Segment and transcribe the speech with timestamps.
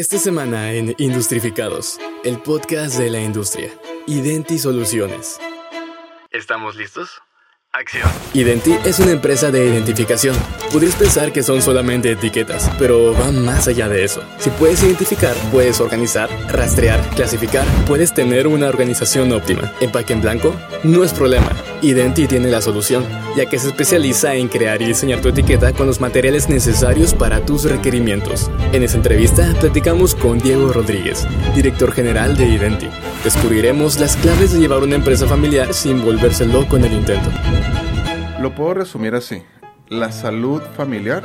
[0.00, 3.70] Esta semana en Industrificados, el podcast de la industria.
[4.06, 5.38] Identi Soluciones.
[6.30, 7.20] ¿Estamos listos?
[8.34, 10.36] Identi es una empresa de identificación.
[10.72, 14.24] Podrías pensar que son solamente etiquetas, pero van más allá de eso.
[14.38, 19.72] Si puedes identificar, puedes organizar, rastrear, clasificar, puedes tener una organización óptima.
[19.80, 20.52] Empaque en blanco
[20.82, 21.52] no es problema.
[21.80, 23.04] Identi tiene la solución,
[23.36, 27.46] ya que se especializa en crear y diseñar tu etiqueta con los materiales necesarios para
[27.46, 28.50] tus requerimientos.
[28.72, 31.24] En esta entrevista platicamos con Diego Rodríguez,
[31.54, 32.88] director general de Identi.
[33.24, 37.28] Descubriremos las claves de llevar una empresa familiar sin volverse loco en el intento.
[38.40, 39.42] Lo puedo resumir así.
[39.88, 41.22] La salud familiar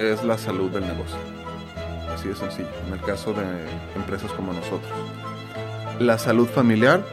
[0.00, 1.16] es la salud del negocio.
[2.12, 3.44] Así de sencillo, en el caso de
[3.94, 4.90] empresas como nosotros.
[6.00, 7.04] La salud familiar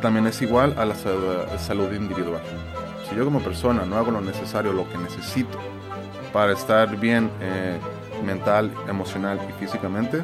[0.00, 2.40] también es igual a la salud individual.
[3.06, 5.58] Si yo como persona no hago lo necesario, lo que necesito
[6.32, 7.78] para estar bien eh,
[8.24, 10.22] mental, emocional y físicamente,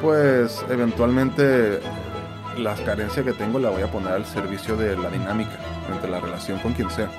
[0.00, 1.80] pues eventualmente
[2.58, 5.58] las carencias que tengo la voy a poner al servicio de la dinámica
[5.92, 7.10] entre la relación con quien sea.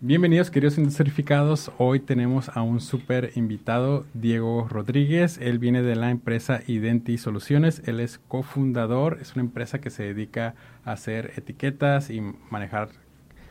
[0.00, 6.10] Bienvenidos queridos industrificados, hoy tenemos a un súper invitado, Diego Rodríguez, él viene de la
[6.10, 12.10] empresa Identi Soluciones, él es cofundador, es una empresa que se dedica a hacer etiquetas
[12.10, 12.90] y manejar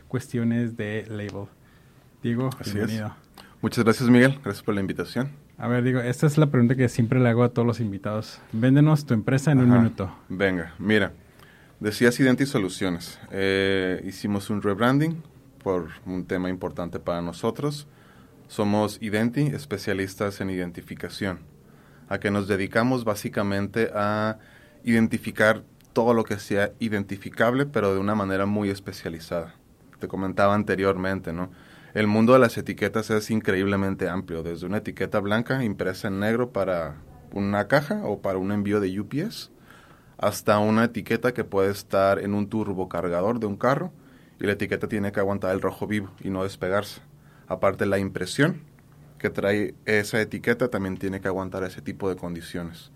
[0.08, 1.48] cuestiones de label.
[2.22, 3.14] Diego, bienvenido.
[3.60, 5.47] Muchas gracias Miguel, gracias por la invitación.
[5.60, 8.40] A ver, digo, esta es la pregunta que siempre le hago a todos los invitados.
[8.52, 10.14] Véndenos tu empresa en un minuto.
[10.28, 11.12] Venga, mira,
[11.80, 15.20] decías Identi Soluciones, eh, hicimos un rebranding,
[15.64, 17.88] por un tema importante para nosotros.
[18.46, 21.40] Somos Identi, especialistas en identificación,
[22.08, 24.38] a que nos dedicamos básicamente a
[24.84, 29.56] identificar todo lo que sea identificable, pero de una manera muy especializada.
[29.98, 31.50] Te comentaba anteriormente, ¿no?
[31.94, 36.50] El mundo de las etiquetas es increíblemente amplio, desde una etiqueta blanca impresa en negro
[36.50, 36.96] para
[37.32, 39.50] una caja o para un envío de UPS,
[40.18, 43.90] hasta una etiqueta que puede estar en un turbocargador de un carro
[44.38, 47.00] y la etiqueta tiene que aguantar el rojo vivo y no despegarse.
[47.46, 48.60] Aparte la impresión
[49.18, 52.92] que trae esa etiqueta también tiene que aguantar ese tipo de condiciones.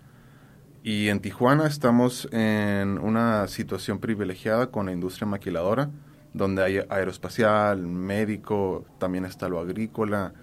[0.83, 5.89] Y en Tijuana estamos en una situación privilegiada con la industria maquiladora,
[6.33, 10.33] donde hay aeroespacial, médico, también está lo agrícola,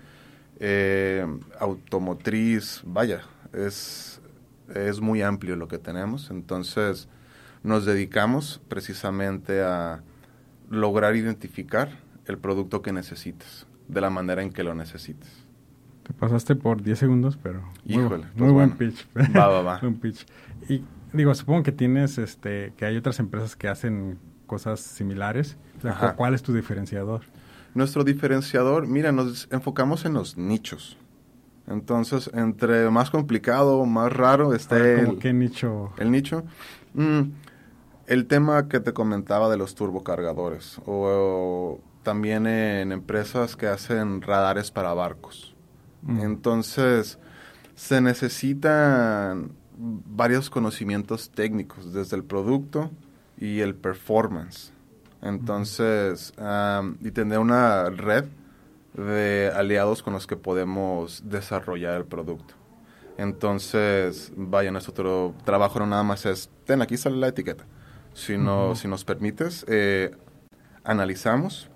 [0.59, 1.27] eh,
[1.59, 4.21] automotriz, vaya, es,
[4.75, 6.31] es muy amplio lo que tenemos.
[6.31, 7.09] Entonces
[7.62, 10.03] nos dedicamos precisamente a
[10.71, 11.91] lograr identificar
[12.27, 15.45] el producto que necesites, de la manera en que lo necesites.
[16.05, 19.07] Te pasaste por 10 segundos, pero Híjole, muy, pues buen pitch.
[19.37, 19.78] Va, va, va.
[19.83, 20.27] buen pitch.
[20.69, 25.57] Y digo, supongo que tienes, este, que hay otras empresas que hacen cosas similares.
[26.17, 27.23] ¿Cuál es tu diferenciador?
[27.75, 30.97] Nuestro diferenciador, mira, nos enfocamos en los nichos.
[31.69, 35.19] Entonces, entre más complicado, más raro está el...
[35.19, 35.93] ¿Qué nicho?
[35.99, 36.43] El nicho.
[36.95, 37.31] Mm,
[38.07, 44.73] el tema que te comentaba de los turbocargadores o, también en empresas que hacen radares
[44.73, 45.55] para barcos.
[46.03, 46.21] Mm.
[46.23, 47.21] Entonces,
[47.77, 52.91] se necesitan varios conocimientos técnicos, desde el producto
[53.39, 54.73] y el performance.
[55.23, 56.33] Entonces,
[57.01, 58.25] y tener una red
[58.95, 62.55] de aliados con los que podemos desarrollar el producto.
[63.19, 67.67] Entonces, vaya, nuestro trabajo no nada más es, ten, aquí sale la etiqueta
[68.15, 70.11] si, no, si nos permites, eh,
[70.85, 71.71] analizamos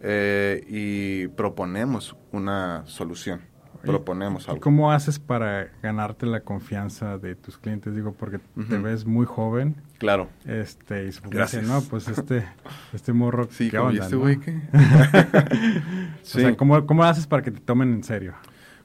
[0.00, 3.40] eh, y proponemos una solución.
[3.82, 4.62] Proponemos algo.
[4.62, 7.94] ¿Cómo haces para ganarte la confianza de tus clientes?
[7.94, 9.76] Digo, porque te ves muy joven.
[10.04, 10.28] Claro.
[10.44, 11.62] Este, y Gracias.
[11.62, 12.44] no, pues este,
[12.92, 14.52] este morro, sí, ¿qué onda, este güey sí.
[16.36, 18.34] O sea, ¿cómo, ¿cómo, haces para que te tomen en serio?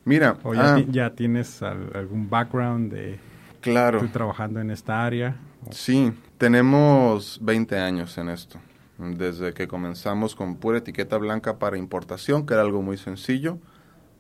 [0.06, 0.38] Mira.
[0.44, 3.20] ¿O ya, ah, ya tienes algún background de...
[3.60, 3.98] Claro.
[3.98, 5.36] Estoy trabajando en esta área.
[5.72, 8.58] Sí, tenemos 20 años en esto.
[8.98, 13.58] Desde que comenzamos con pura etiqueta blanca para importación, que era algo muy sencillo,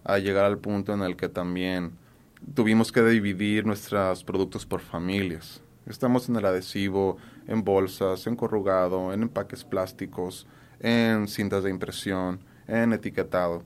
[0.03, 1.93] a llegar al punto en el que también
[2.55, 5.61] tuvimos que dividir nuestros productos por familias.
[5.89, 10.47] Estamos en el adhesivo, en bolsas, en corrugado, en empaques plásticos,
[10.79, 13.63] en cintas de impresión, en etiquetado.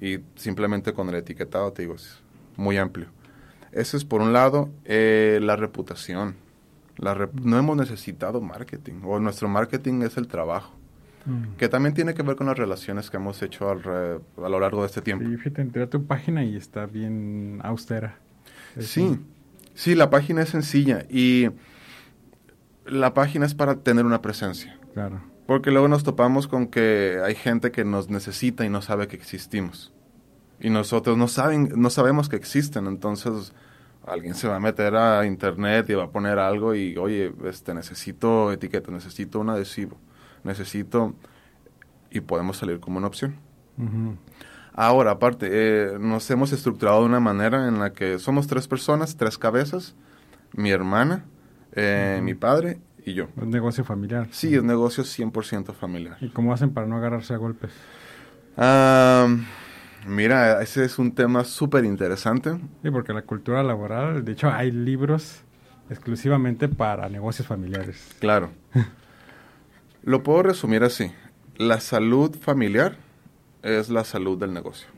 [0.00, 2.20] Y simplemente con el etiquetado, te digo, es
[2.56, 3.06] muy amplio.
[3.70, 6.34] Ese es por un lado eh, la reputación
[6.98, 10.72] no hemos necesitado marketing, o nuestro marketing es el trabajo.
[11.24, 11.56] Mm.
[11.56, 14.86] Que también tiene que ver con las relaciones que hemos hecho a lo largo de
[14.86, 15.24] este tiempo.
[15.24, 18.18] Sí, fíjate, entré a tu página y está bien austera.
[18.78, 19.18] sí,
[19.74, 21.48] sí, la página es sencilla y
[22.86, 24.78] la página es para tener una presencia.
[24.94, 25.22] Claro.
[25.46, 29.16] Porque luego nos topamos con que hay gente que nos necesita y no sabe que
[29.16, 29.92] existimos.
[30.60, 33.52] Y nosotros no, saben, no sabemos que existen, entonces
[34.06, 37.74] alguien se va a meter a internet y va a poner algo y, oye, este,
[37.74, 39.96] necesito etiqueta, necesito un adhesivo,
[40.44, 41.14] necesito...
[42.14, 43.36] Y podemos salir como una opción.
[44.74, 49.16] Ahora, aparte, eh, nos hemos estructurado de una manera en la que somos tres personas,
[49.16, 49.94] tres cabezas,
[50.52, 51.24] mi hermana,
[51.72, 53.28] eh, mi padre y yo.
[53.36, 54.28] ¿Es negocio familiar?
[54.30, 56.16] Sí, es negocio 100% familiar.
[56.20, 57.70] ¿Y cómo hacen para no agarrarse a golpes?
[60.06, 62.58] mira, ese es un tema súper interesante.
[62.82, 65.42] Sí, porque la cultura laboral, de hecho, hay libros
[65.88, 68.14] exclusivamente para negocios familiares.
[68.20, 68.50] Claro.
[70.02, 71.12] Lo puedo resumir así.
[71.56, 72.96] La salud familiar
[73.62, 74.88] es la salud del negocio.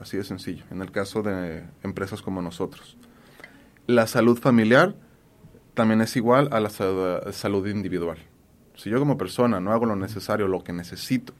[0.00, 2.96] Así de sencillo, en el caso de empresas como nosotros.
[3.86, 4.94] La salud familiar
[5.74, 8.18] también es igual a la salud individual.
[8.74, 11.32] Si yo como persona no hago lo necesario, lo que necesito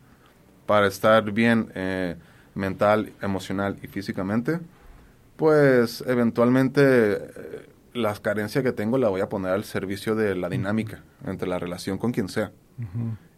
[0.67, 2.17] para estar bien eh,
[2.55, 4.61] mental, emocional y físicamente,
[5.37, 10.49] pues eventualmente eh, las carencias que tengo la voy a poner al servicio de la
[10.49, 12.53] dinámica entre la relación con quien sea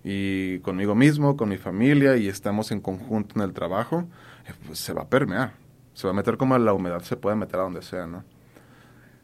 [0.08, 4.06] y conmigo mismo, con mi familia y estamos en conjunto en el trabajo,
[4.46, 5.54] eh, pues se va a permear,
[5.94, 8.22] se va a meter como la humedad se puede meter a donde sea, ¿no?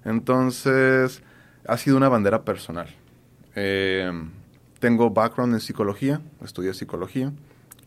[0.04, 1.22] Entonces,
[1.68, 2.88] ha sido una bandera personal.
[3.54, 4.10] Eh,
[4.80, 7.32] tengo background en psicología, estudié psicología,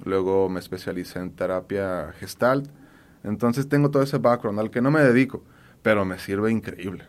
[0.05, 2.65] luego me especialicé en terapia gestalt,
[3.25, 5.43] entonces tengo todo ese background al que no me dedico,
[5.81, 7.03] pero me sirve increíble.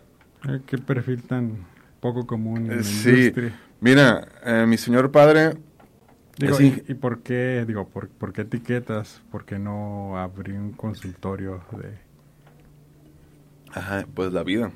[0.48, 1.64] Eh, ¿Qué perfil tan
[2.00, 3.32] poco común en la sí.
[3.78, 4.26] Mira,
[4.66, 5.56] mi señor padre
[6.38, 9.22] ¿y, por qué, digo, por, por, qué etiquetas?
[9.30, 11.98] ¿Por qué no abrí un consultorio de...?
[13.72, 14.70] Ajá, pues la vida.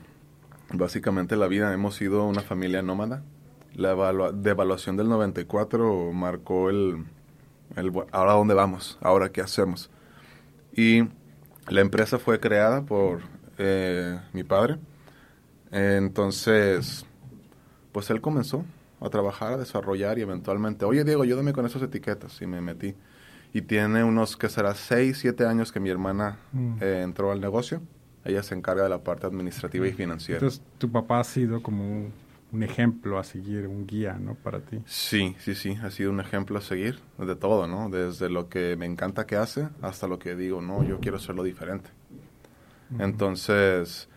[0.73, 1.73] Básicamente la vida.
[1.73, 3.23] Hemos sido una familia nómada.
[3.75, 3.95] La
[4.33, 7.05] devaluación del 94 marcó el,
[7.77, 7.93] el...
[8.11, 9.91] Ahora dónde vamos, ahora qué hacemos.
[10.75, 11.03] Y
[11.69, 13.21] la empresa fue creada por
[13.59, 14.79] eh, mi padre.
[15.71, 17.05] Entonces,
[17.93, 18.65] pues él comenzó
[19.01, 22.95] a trabajar, a desarrollar y eventualmente, oye Diego, ayúdame con esas etiquetas y me metí.
[23.53, 26.77] Y tiene unos, que será, 6, 7 años que mi hermana mm.
[26.81, 27.83] eh, entró al negocio.
[28.25, 30.39] Ella se encarga de la parte administrativa y financiera.
[30.39, 32.11] Entonces, tu papá ha sido como
[32.53, 34.35] un, ejemplo a seguir, un guía, ¿no?
[34.35, 34.79] Para ti.
[34.85, 37.89] Sí, sí, sí, ha sido un ejemplo a seguir de todo, ¿no?
[37.89, 41.43] Desde lo que me encanta que hace hasta lo que digo, no, yo quiero hacerlo
[41.43, 41.91] diferente.
[42.99, 44.09] Entonces,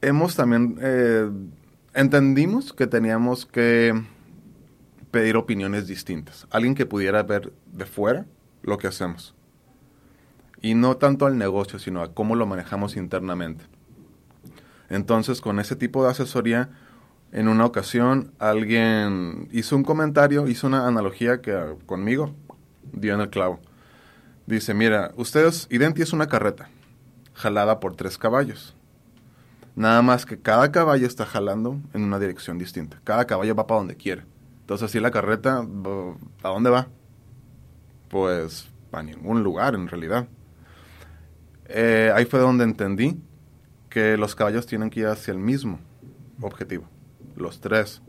[0.00, 1.30] hemos también eh,
[1.98, 3.92] entendimos que teníamos que
[5.10, 6.46] pedir opiniones distintas.
[6.50, 8.24] Alguien que pudiera ver de fuera
[8.62, 9.34] lo que hacemos.
[10.62, 13.64] Y no tanto al negocio, sino a cómo lo manejamos internamente.
[14.88, 16.70] Entonces, con ese tipo de asesoría,
[17.32, 22.32] en una ocasión alguien hizo un comentario, hizo una analogía que conmigo
[22.92, 23.58] dio en el clavo.
[24.46, 26.70] Dice, mira, ustedes, Identi es una carreta
[27.34, 28.77] jalada por tres caballos.
[29.78, 33.00] Nada más que cada caballo está jalando en una dirección distinta.
[33.04, 34.24] Cada caballo va para donde quiere.
[34.62, 35.58] Entonces, así la carreta,
[36.42, 36.88] ¿a dónde va?
[38.08, 40.26] Pues a ningún lugar, en realidad.
[41.66, 43.20] Eh, ahí fue donde entendí
[43.88, 45.78] que los caballos tienen que ir hacia el mismo
[46.40, 46.88] objetivo,
[47.36, 48.02] los tres.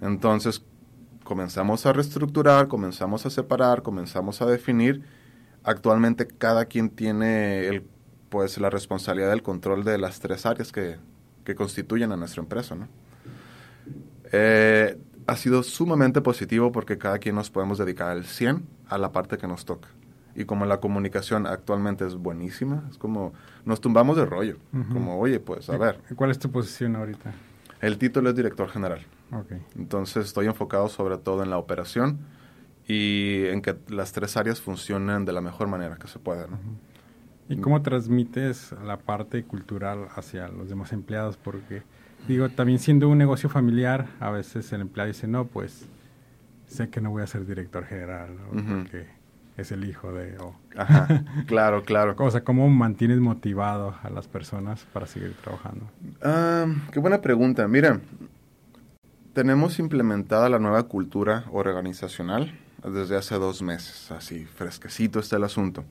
[0.00, 0.64] Entonces,
[1.22, 5.02] comenzamos a reestructurar, comenzamos a separar, comenzamos a definir.
[5.64, 7.82] Actualmente cada quien tiene el
[8.34, 10.96] pues la responsabilidad del control de las tres áreas que,
[11.54, 12.74] constituyen a nuestra empresa.
[12.74, 12.88] ¿no?
[14.32, 14.98] Eh,
[15.28, 19.38] ha sido sumamente positivo porque cada quien nos podemos dedicar al 100 a la parte
[19.38, 19.88] que nos toca.
[20.34, 24.56] Y como la comunicación actualmente es buenísima, es como nos tumbamos de rollo.
[24.92, 26.00] Como, oye, pues a ver.
[26.16, 27.32] ¿Cuál es tu posición ahorita?
[27.80, 29.06] El título es director general.
[29.78, 32.18] Entonces estoy enfocado sobre todo en la operación
[32.88, 36.48] y en que las tres áreas funcionen de la mejor manera que se pueda.
[36.48, 36.58] ¿no?
[37.48, 41.36] ¿Y cómo transmites la parte cultural hacia los demás empleados?
[41.36, 41.82] Porque,
[42.26, 45.86] digo, también siendo un negocio familiar, a veces el empleado dice, no, pues
[46.66, 49.06] sé que no voy a ser director general, porque
[49.58, 50.36] es el hijo de...
[50.74, 52.14] Ajá, claro, claro.
[52.18, 55.86] O sea, ¿cómo mantienes motivado a las personas para seguir trabajando?
[56.22, 57.68] Ah, qué buena pregunta.
[57.68, 58.00] Mira,
[59.34, 65.84] tenemos implementada la nueva cultura organizacional desde hace dos meses, así fresquecito está el asunto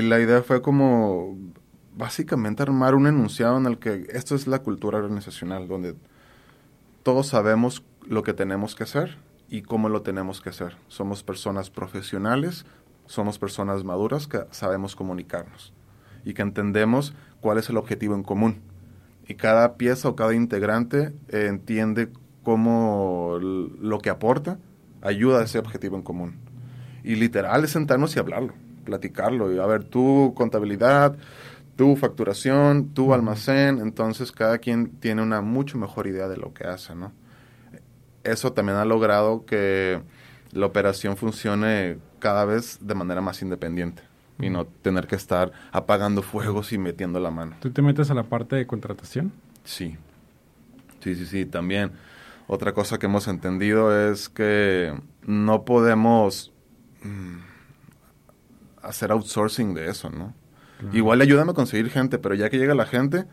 [0.00, 1.36] la idea fue como
[1.94, 5.94] básicamente armar un enunciado en el que esto es la cultura organizacional, donde
[7.02, 9.18] todos sabemos lo que tenemos que hacer
[9.48, 10.76] y cómo lo tenemos que hacer.
[10.88, 12.64] Somos personas profesionales,
[13.06, 15.74] somos personas maduras que sabemos comunicarnos
[16.24, 18.62] y que entendemos cuál es el objetivo en común.
[19.28, 22.08] Y cada pieza o cada integrante entiende
[22.42, 24.58] cómo lo que aporta
[25.02, 26.36] ayuda a ese objetivo en común.
[27.04, 29.52] Y literal es sentarnos y hablarlo, platicarlo.
[29.52, 31.16] Y a ver, tu contabilidad,
[31.76, 33.78] tu facturación, tu almacén.
[33.78, 37.12] Entonces cada quien tiene una mucho mejor idea de lo que hace, ¿no?
[38.24, 40.00] Eso también ha logrado que
[40.52, 44.02] la operación funcione cada vez de manera más independiente
[44.38, 47.56] y no tener que estar apagando fuegos y metiendo la mano.
[47.60, 49.32] ¿Tú te metes a la parte de contratación?
[49.64, 49.96] Sí,
[51.00, 51.92] sí, sí, sí, también.
[52.46, 54.92] Otra cosa que hemos entendido es que
[55.24, 56.52] no podemos
[57.02, 57.38] mm,
[58.82, 60.34] hacer outsourcing de eso, ¿no?
[60.92, 63.26] Igual ayúdame a conseguir gente, pero ya que llega la gente,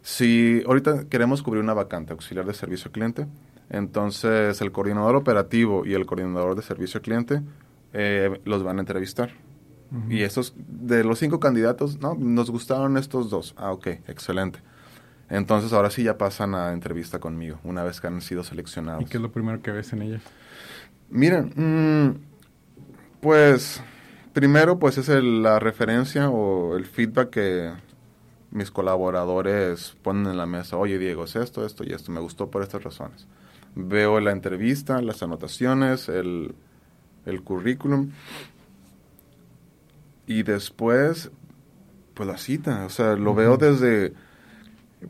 [0.00, 3.26] si ahorita queremos cubrir una vacante, auxiliar de servicio cliente,
[3.68, 7.42] entonces el coordinador operativo y el coordinador de servicio cliente
[7.92, 9.32] eh, los van a entrevistar.
[10.10, 13.54] Y esos, de los cinco candidatos, no, nos gustaron estos dos.
[13.56, 14.60] Ah, ok, excelente.
[15.30, 19.02] Entonces ahora sí ya pasan a entrevista conmigo, una vez que han sido seleccionados.
[19.02, 20.22] ¿Y qué es lo primero que ves en ellos?
[21.08, 23.82] Miren, mm, pues
[24.32, 27.72] primero pues es la referencia o el feedback que
[28.50, 30.76] mis colaboradores ponen en la mesa.
[30.76, 33.26] Oye Diego, es esto, esto y esto, me gustó por estas razones.
[33.74, 36.54] Veo la entrevista, las anotaciones, el,
[37.26, 38.10] el currículum
[40.28, 41.30] y después,
[42.14, 44.12] pues la cita, o sea, lo veo desde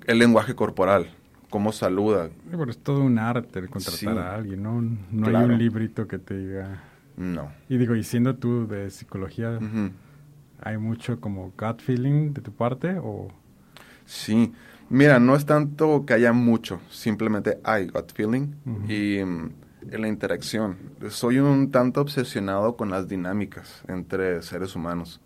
[0.06, 1.10] el lenguaje corporal,
[1.50, 2.30] cómo saluda.
[2.50, 4.80] pero es todo un arte el contratar a alguien, ¿no?
[5.10, 6.84] No hay un librito que te diga...
[7.18, 7.50] No.
[7.68, 9.58] Y digo, y siendo tú de psicología,
[10.60, 13.28] ¿hay mucho como gut feeling de tu parte o...?
[14.06, 14.54] Sí,
[14.88, 18.54] mira, no es tanto que haya mucho, simplemente hay gut feeling
[18.88, 19.50] y mm,
[19.90, 20.76] en la interacción.
[21.10, 25.20] Soy un tanto obsesionado con las dinámicas entre seres humanos.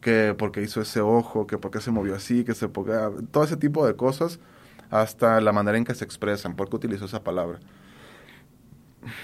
[0.00, 2.68] Que porque hizo ese ojo, que porque se movió así, que se.
[2.68, 4.40] Todo ese tipo de cosas,
[4.90, 7.60] hasta la manera en que se expresan, por qué utilizó esa palabra.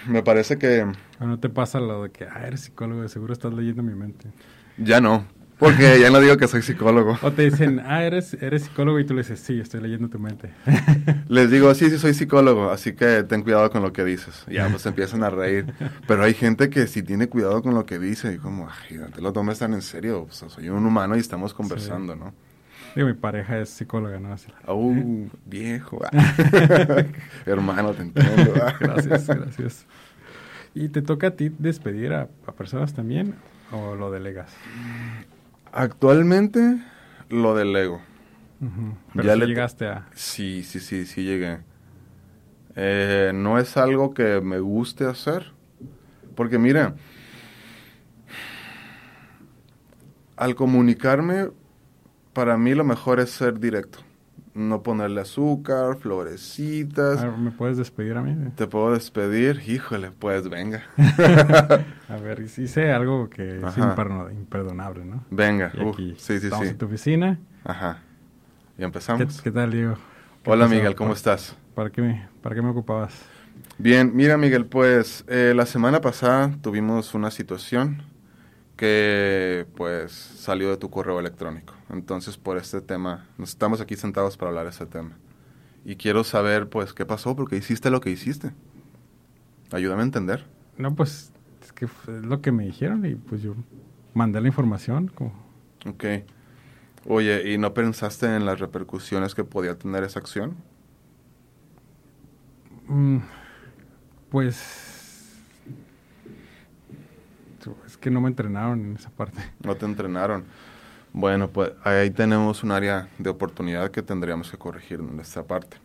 [0.07, 0.87] Me parece que...
[1.21, 4.29] ¿No te pasa lo de que, ah, eres psicólogo, de seguro estás leyendo mi mente?
[4.77, 5.27] Ya no.
[5.59, 7.19] Porque ya no digo que soy psicólogo.
[7.21, 10.21] O te dicen, ah, eres, eres psicólogo y tú le dices, sí, estoy leyendo tu
[10.21, 10.53] mente.
[11.29, 14.45] Les digo, sí, sí, soy psicólogo, así que ten cuidado con lo que dices.
[14.47, 15.67] Y ya, pues empiezan a reír.
[16.07, 19.07] Pero hay gente que sí tiene cuidado con lo que dice y como, ay, no
[19.09, 20.29] te lo tomes tan en serio.
[20.31, 22.33] soy un humano y estamos conversando, ¿no?
[22.99, 24.33] Digo, mi pareja es psicóloga, ¿no?
[24.33, 24.49] Así.
[24.67, 26.01] Uh, viejo.
[27.47, 28.55] Hermano, te entiendo.
[28.81, 29.87] gracias, gracias.
[30.75, 33.37] ¿Y te toca a ti despedir a, a personas también
[33.71, 34.53] o lo delegas?
[35.71, 36.79] Actualmente
[37.29, 38.01] lo delego.
[39.15, 40.09] Pero ya llegaste a...
[40.17, 41.61] Sí, sí, sí, sí llegué.
[42.75, 45.53] Eh, no es algo que me guste hacer.
[46.35, 46.97] Porque mira,
[50.37, 51.51] al comunicarme,
[52.39, 53.99] para mí lo mejor es ser directo
[54.55, 57.27] no ponerle azúcar, florecitas.
[57.37, 58.51] ¿Me puedes despedir a mí?
[58.55, 60.85] Te puedo despedir, híjole, pues venga.
[62.09, 65.25] a ver, hice algo que es imperdonable, ¿no?
[65.31, 67.41] Venga, uh, sí, sí, estamos en tu oficina.
[67.65, 68.03] Ajá.
[68.79, 69.43] Y empezamos.
[69.43, 69.97] ¿Qué, tal, Diego?
[70.47, 71.57] Hola, Miguel, ¿cómo estás?
[71.75, 73.15] ¿Para qué, me, ¿Para qué me ocupabas?
[73.79, 78.05] Bien, mira, Miguel, pues eh, la semana pasada tuvimos una situación
[78.77, 81.78] que pues salió de tu correo electrónico.
[81.91, 85.17] Entonces por este tema, nos estamos aquí sentados para hablar de ese tema.
[85.85, 88.53] Y quiero saber pues qué pasó, porque hiciste lo que hiciste.
[89.73, 90.47] Ayúdame a entender.
[90.77, 93.55] No, pues es que es lo que me dijeron y pues yo
[94.15, 95.09] mandé la información.
[95.09, 95.33] Como...
[95.87, 96.05] Ok.
[97.07, 100.57] Oye, ¿y no pensaste en las repercusiones que podía tener esa acción?
[102.87, 103.19] Mm,
[104.31, 104.89] pues
[107.87, 109.41] es que no me entrenaron en esa parte.
[109.65, 110.45] No te entrenaron.
[111.13, 115.79] Bueno, pues ahí tenemos un área de oportunidad que tendríamos que corregir en esta parte.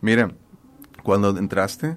[0.00, 0.36] Miren,
[1.02, 1.96] cuando entraste,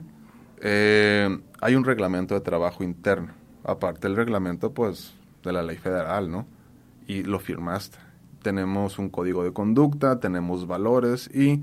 [0.62, 3.34] eh, hay un reglamento de trabajo interno.
[3.64, 6.48] Aparte del reglamento, pues, de la ley federal, ¿no?
[7.08, 7.98] Y lo firmaste.
[8.42, 11.62] Tenemos un código de conducta, tenemos valores y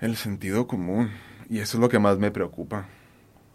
[0.00, 1.10] el sentido común.
[1.48, 2.86] Y eso es lo que más me preocupa.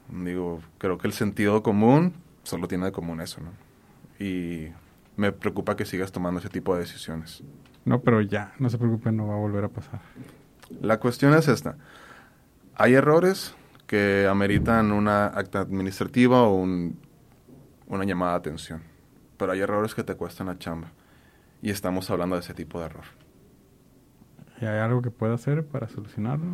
[0.10, 2.14] Digo, creo que el sentido común
[2.44, 3.52] solo tiene de común eso, ¿no?
[4.24, 4.68] Y
[5.18, 7.44] me preocupa que sigas tomando ese tipo de decisiones.
[7.86, 10.02] No, pero ya, no se preocupen, no va a volver a pasar.
[10.82, 11.78] La cuestión es esta.
[12.76, 13.56] Hay errores
[13.88, 18.82] que ameritan una acta administrativa o una llamada de atención,
[19.38, 20.92] pero hay errores que te cuestan la chamba.
[21.62, 23.06] Y estamos hablando de ese tipo de error.
[24.62, 26.46] ¿Y hay algo que pueda hacer para solucionarlo?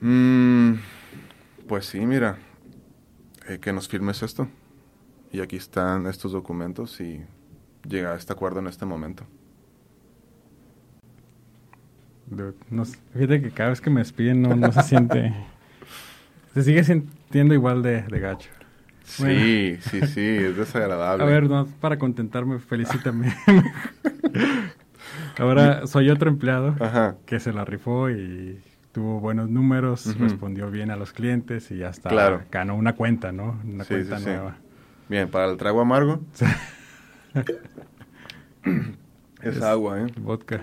[0.00, 0.74] Mm,
[1.68, 2.38] pues sí, mira,
[3.48, 4.48] eh, que nos firmes esto
[5.32, 7.24] y aquí están estos documentos y
[7.88, 9.24] llega a este acuerdo en este momento.
[13.12, 15.34] fíjate que cada vez que me despiden no, no se siente...
[16.54, 18.50] se sigue sintiendo igual de, de gacho.
[19.04, 21.24] Sí, sí, sí, es desagradable.
[21.24, 23.34] A ver, no, para contentarme, felicítame.
[25.38, 26.76] Ahora soy otro empleado
[27.26, 28.60] que se la rifó y
[28.92, 32.10] tuvo buenos números, respondió bien a los clientes y ya está.
[32.10, 32.42] Claro.
[32.50, 33.58] Ganó una cuenta, ¿no?
[33.64, 34.56] Una cuenta nueva.
[35.12, 36.22] Bien, para el trago amargo.
[39.42, 40.06] es, agua, ¿eh?
[40.16, 40.62] Vodka.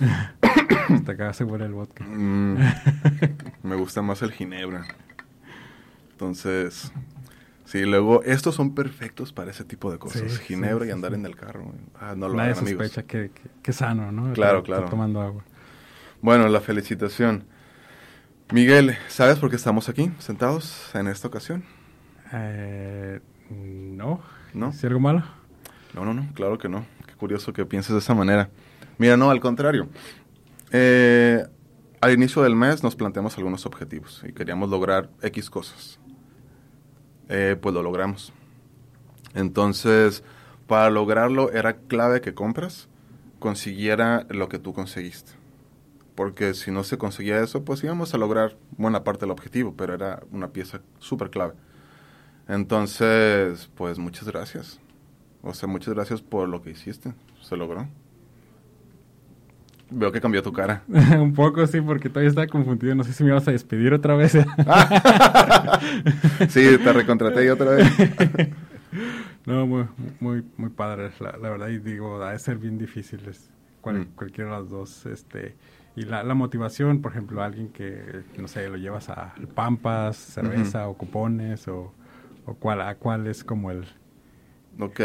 [0.88, 2.02] Hasta acá se huele el vodka.
[2.02, 2.56] Mm.
[3.62, 4.88] me gusta más el ginebra.
[6.10, 6.90] Entonces,
[7.64, 10.40] sí, luego, estos son perfectos para ese tipo de cosas.
[10.40, 11.72] ginebra y andar en el carro.
[11.94, 13.30] Ah, no lo Nadie sospecha que,
[13.62, 14.32] que, sano, ¿no?
[14.32, 14.86] Claro, claro.
[14.90, 15.44] tomando agua.
[16.20, 17.44] Bueno, la felicitación.
[18.52, 21.62] Miguel, ¿sabes por qué estamos aquí, sentados en esta ocasión?
[22.32, 24.20] Eh, no.
[24.54, 24.70] ¿No?
[24.70, 25.22] ¿Es algo malo?
[25.94, 26.84] No, no, no, claro que no.
[27.06, 28.48] Qué curioso que pienses de esa manera.
[28.98, 29.88] Mira, no, al contrario.
[30.72, 31.44] Eh,
[32.00, 36.00] al inicio del mes nos planteamos algunos objetivos y queríamos lograr X cosas.
[37.28, 38.32] Eh, pues lo logramos.
[39.34, 40.24] Entonces,
[40.66, 42.88] para lograrlo era clave que compras
[43.38, 45.40] consiguiera lo que tú conseguiste
[46.20, 49.94] porque si no se conseguía eso, pues íbamos a lograr buena parte del objetivo, pero
[49.94, 51.54] era una pieza súper clave.
[52.50, 54.80] Entonces, pues muchas gracias.
[55.40, 57.14] O sea, muchas gracias por lo que hiciste.
[57.40, 57.86] Se logró.
[59.88, 60.82] Veo que cambió tu cara.
[60.88, 62.96] Un poco, sí, porque todavía estaba confundido.
[62.96, 64.32] No sé si me ibas a despedir otra vez.
[66.48, 67.86] sí, te recontraté y otra vez.
[69.46, 69.86] no, muy,
[70.18, 71.68] muy, muy padre, la, verdad.
[71.68, 73.20] Y digo, ha de ser bien difícil
[73.80, 74.06] cual, mm.
[74.16, 75.06] cualquiera de las dos.
[75.06, 75.54] Este,
[75.94, 80.88] y la, la, motivación, por ejemplo, alguien que, no sé, lo llevas a pampas, cerveza
[80.88, 81.94] o cupones, o,
[82.46, 83.86] o cuál, a cuál es como el...
[84.78, 85.00] Ok.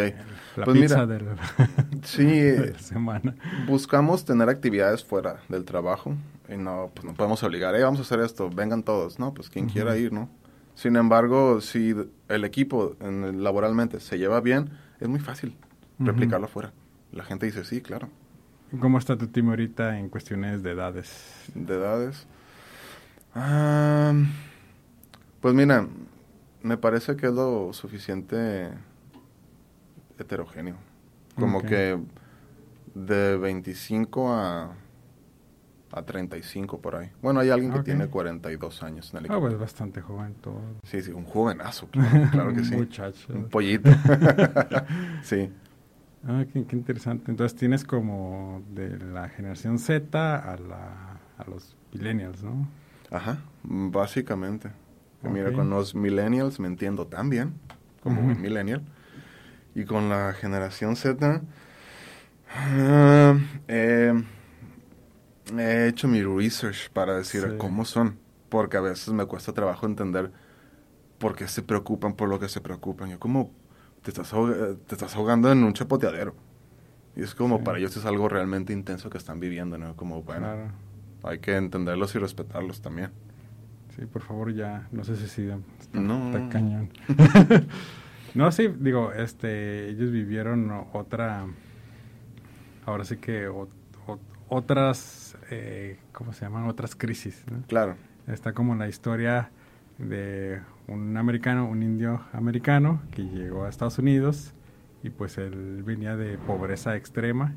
[0.55, 3.35] la pues pizza de, la, semana.
[3.67, 6.15] Buscamos tener actividades fuera del trabajo
[6.47, 9.33] y no, pues no podemos obligar, eh, vamos a hacer esto, vengan todos, ¿no?
[9.33, 10.29] Pues quien quiera ir, ¿no?
[10.75, 11.95] Sin embargo, si
[12.27, 15.55] el equipo en laboralmente se lleva bien, es muy fácil
[15.99, 16.73] replicarlo afuera.
[17.11, 18.09] La gente dice, sí, claro.
[18.79, 21.45] ¿Cómo está tu team ahorita en cuestiones de edades?
[21.53, 22.27] De edades.
[25.39, 25.87] pues mira,
[26.65, 28.69] me parece que es lo suficiente
[30.17, 30.75] heterogéneo.
[31.35, 31.99] Como que
[32.95, 34.73] de 25 a,
[35.91, 37.11] a 35 por ahí.
[37.21, 39.37] Bueno, hay alguien que tiene 42 años en el equipo.
[39.37, 40.59] Ah, pues bastante joven todo.
[40.83, 42.73] Sí, sí, un jovenazo, claro, que sí.
[42.73, 43.33] Un muchacho.
[43.33, 43.91] Un pollito.
[45.21, 45.51] sí.
[46.27, 47.29] Ah, qué, interesante.
[47.29, 52.67] Entonces tienes como de la generación Z a, la, a los millennials, ¿no?
[53.11, 54.71] Ajá, básicamente.
[55.29, 57.53] Mira, con los millennials me entiendo tan bien
[58.01, 58.83] como un millennial.
[59.73, 61.41] Y con la generación Z
[62.49, 64.13] ah, he
[65.87, 68.17] hecho mi research para decir cómo son.
[68.49, 70.31] Porque a veces me cuesta trabajo entender
[71.17, 73.09] por qué se preocupan por lo que se preocupan.
[73.09, 73.51] Yo como
[74.01, 74.31] te estás,
[74.87, 76.35] te estás ahogando en un chapoteadero.
[77.15, 79.95] Y es como para ellos es algo realmente intenso que están viviendo, ¿no?
[79.95, 80.47] Como, bueno,
[81.23, 83.11] hay que entenderlos y respetarlos también.
[83.95, 86.27] Sí, por favor, ya, no sé si Está, no.
[86.27, 86.89] Está cañón.
[88.33, 91.45] no, sí, digo, este, ellos vivieron otra,
[92.85, 93.49] ahora sí que
[94.49, 96.67] otras, eh, ¿cómo se llaman?
[96.67, 97.63] Otras crisis, ¿no?
[97.67, 97.95] Claro.
[98.27, 99.51] Está como la historia
[99.97, 104.53] de un americano, un indio americano que llegó a Estados Unidos
[105.03, 107.55] y pues él venía de pobreza extrema,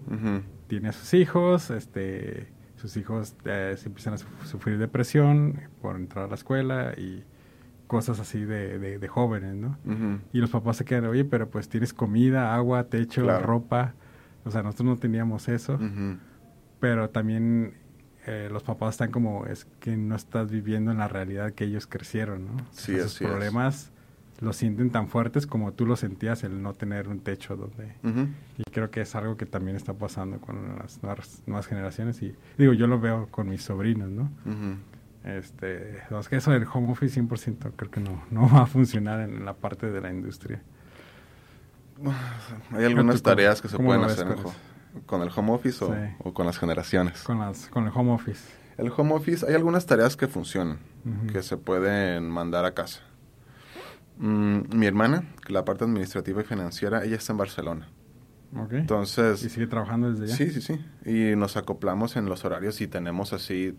[0.67, 2.49] tiene a sus hijos, este,
[2.79, 7.25] sus hijos eh, se empiezan a sufrir depresión por entrar a la escuela y
[7.87, 9.79] cosas así de, de, jóvenes, ¿no?
[10.33, 13.95] Y los papás se quedan, oye, pero pues tienes comida, agua, techo, ropa,
[14.45, 15.79] o sea, nosotros no teníamos eso,
[16.81, 17.75] pero también
[18.27, 21.87] eh, los papás están como, es que no estás viviendo en la realidad que ellos
[21.87, 22.57] crecieron, ¿no?
[22.73, 23.91] Sí, Esos problemas
[24.41, 27.95] los sienten tan fuertes como tú lo sentías el no tener un techo donde...
[28.57, 31.03] Y creo que es algo que también está pasando con las
[31.47, 34.31] nuevas, generaciones y digo, yo lo veo con mis sobrinos, ¿no?
[35.25, 39.45] Este, que eso del home office 100% creo que no, no va a funcionar en
[39.45, 40.63] la parte de la industria.
[42.73, 44.27] Hay algunas tareas que se pueden hacer
[45.07, 45.85] con el home office
[46.25, 47.23] o, con las generaciones.
[47.23, 48.41] Con, las, con el home office.
[48.77, 50.79] El home office, hay algunas tareas que funcionan,
[51.33, 53.01] que se pueden mandar a casa.
[54.19, 57.89] Mm, mi hermana, la parte administrativa y financiera, ella está en Barcelona.
[58.57, 58.81] Okay.
[58.81, 59.43] Entonces...
[59.45, 60.37] ¿Y sigue trabajando desde allá?
[60.37, 60.81] Sí, sí, sí.
[61.05, 63.77] Y nos acoplamos en los horarios y tenemos así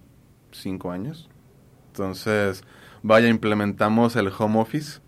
[0.51, 1.29] cinco años.
[1.87, 2.63] Entonces,
[3.01, 5.01] vaya, implementamos el home office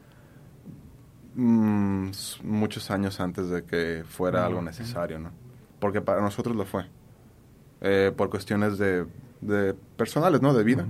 [1.36, 2.10] mm,
[2.44, 5.32] muchos años antes de que fuera ah, algo necesario, ¿no?
[5.82, 6.86] porque para nosotros lo fue.
[7.82, 9.08] Eh, por cuestiones de,
[9.42, 10.54] de, personales, ¿no?
[10.54, 10.86] De vida.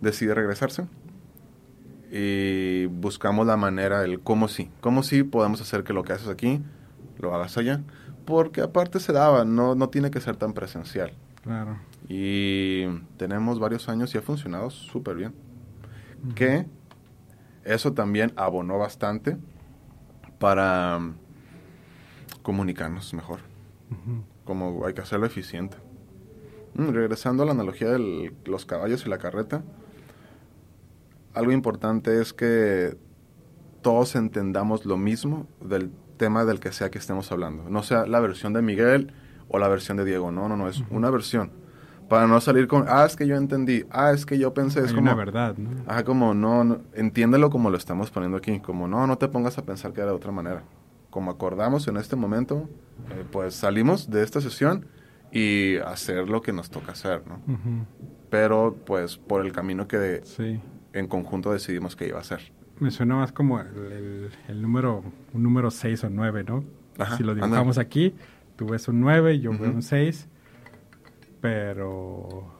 [0.00, 0.86] Decide regresarse.
[2.10, 6.28] Y buscamos la manera, el cómo sí, cómo sí podemos hacer que lo que haces
[6.28, 6.62] aquí
[7.18, 7.82] lo hagas allá,
[8.24, 11.12] porque aparte se daba, no, no tiene que ser tan presencial.
[11.42, 11.78] Claro.
[12.08, 15.34] Y tenemos varios años y ha funcionado súper bien.
[16.34, 16.66] Que
[17.64, 19.36] eso también abonó bastante
[20.38, 21.14] para mm,
[22.42, 23.40] comunicarnos mejor.
[24.44, 25.76] Como hay que hacerlo eficiente.
[26.74, 29.62] Mm, regresando a la analogía de los caballos y la carreta,
[31.38, 32.96] algo importante es que
[33.80, 37.70] todos entendamos lo mismo del tema del que sea que estemos hablando.
[37.70, 39.12] No sea la versión de Miguel
[39.48, 40.32] o la versión de Diego.
[40.32, 41.52] No, no, no, es una versión.
[42.08, 44.88] Para no salir con, ah, es que yo entendí, ah, es que yo pensé, es
[44.88, 45.02] Hay como...
[45.02, 45.70] una verdad, ¿no?
[45.86, 49.58] Ajá, como no, no, entiéndelo como lo estamos poniendo aquí, como no, no te pongas
[49.58, 50.64] a pensar que era de otra manera.
[51.10, 52.68] Como acordamos en este momento,
[53.10, 54.86] eh, pues salimos de esta sesión
[55.30, 57.36] y hacer lo que nos toca hacer, ¿no?
[57.46, 57.84] Ujú.
[58.30, 60.60] Pero pues por el camino que Sí.
[60.92, 62.40] En conjunto decidimos que iba a ser.
[62.80, 66.64] Me suena más como el, el- el número, un número 6 o 9, ¿no?
[66.98, 68.14] Ajá, si lo dibujamos aquí,
[68.56, 70.28] tú ves un 9 y yo veo un 6,
[71.40, 72.52] pero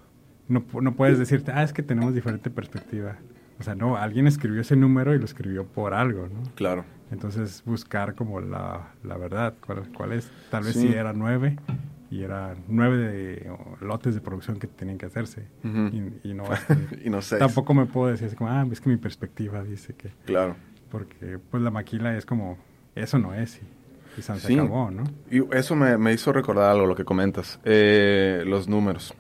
[0.48, 3.16] no, no puedes decirte, ah, es que tenemos diferente perspectiva.
[3.58, 6.42] O sea, no, alguien escribió ese número y lo escribió por algo, ¿no?
[6.54, 6.84] Claro.
[7.10, 10.30] Entonces, buscar como la, la verdad, cuál, cuál es.
[10.50, 10.88] Tal vez Sí.
[10.88, 11.56] si era 9
[12.10, 15.46] y era 9 de, o lotes de producción que tenían que hacerse.
[15.62, 16.44] Y, y no
[17.04, 17.20] y no.
[17.20, 20.10] Tampoco me puedo decir así como, ah, es que mi perspectiva dice que...
[20.24, 20.56] Claro.
[20.90, 22.56] Porque pues la maquila es como,
[22.94, 24.54] eso no es y, y se Sí.
[24.58, 25.04] acabó, ¿no?
[25.30, 27.60] Y eso me, me hizo recordar algo, lo que comentas.
[27.64, 29.12] Eh, los números.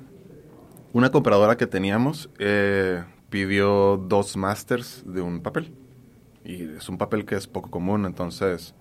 [0.94, 5.74] Una compradora que teníamos eh, pidió dos masters de un papel.
[6.44, 8.74] Y es un papel que es poco común, entonces...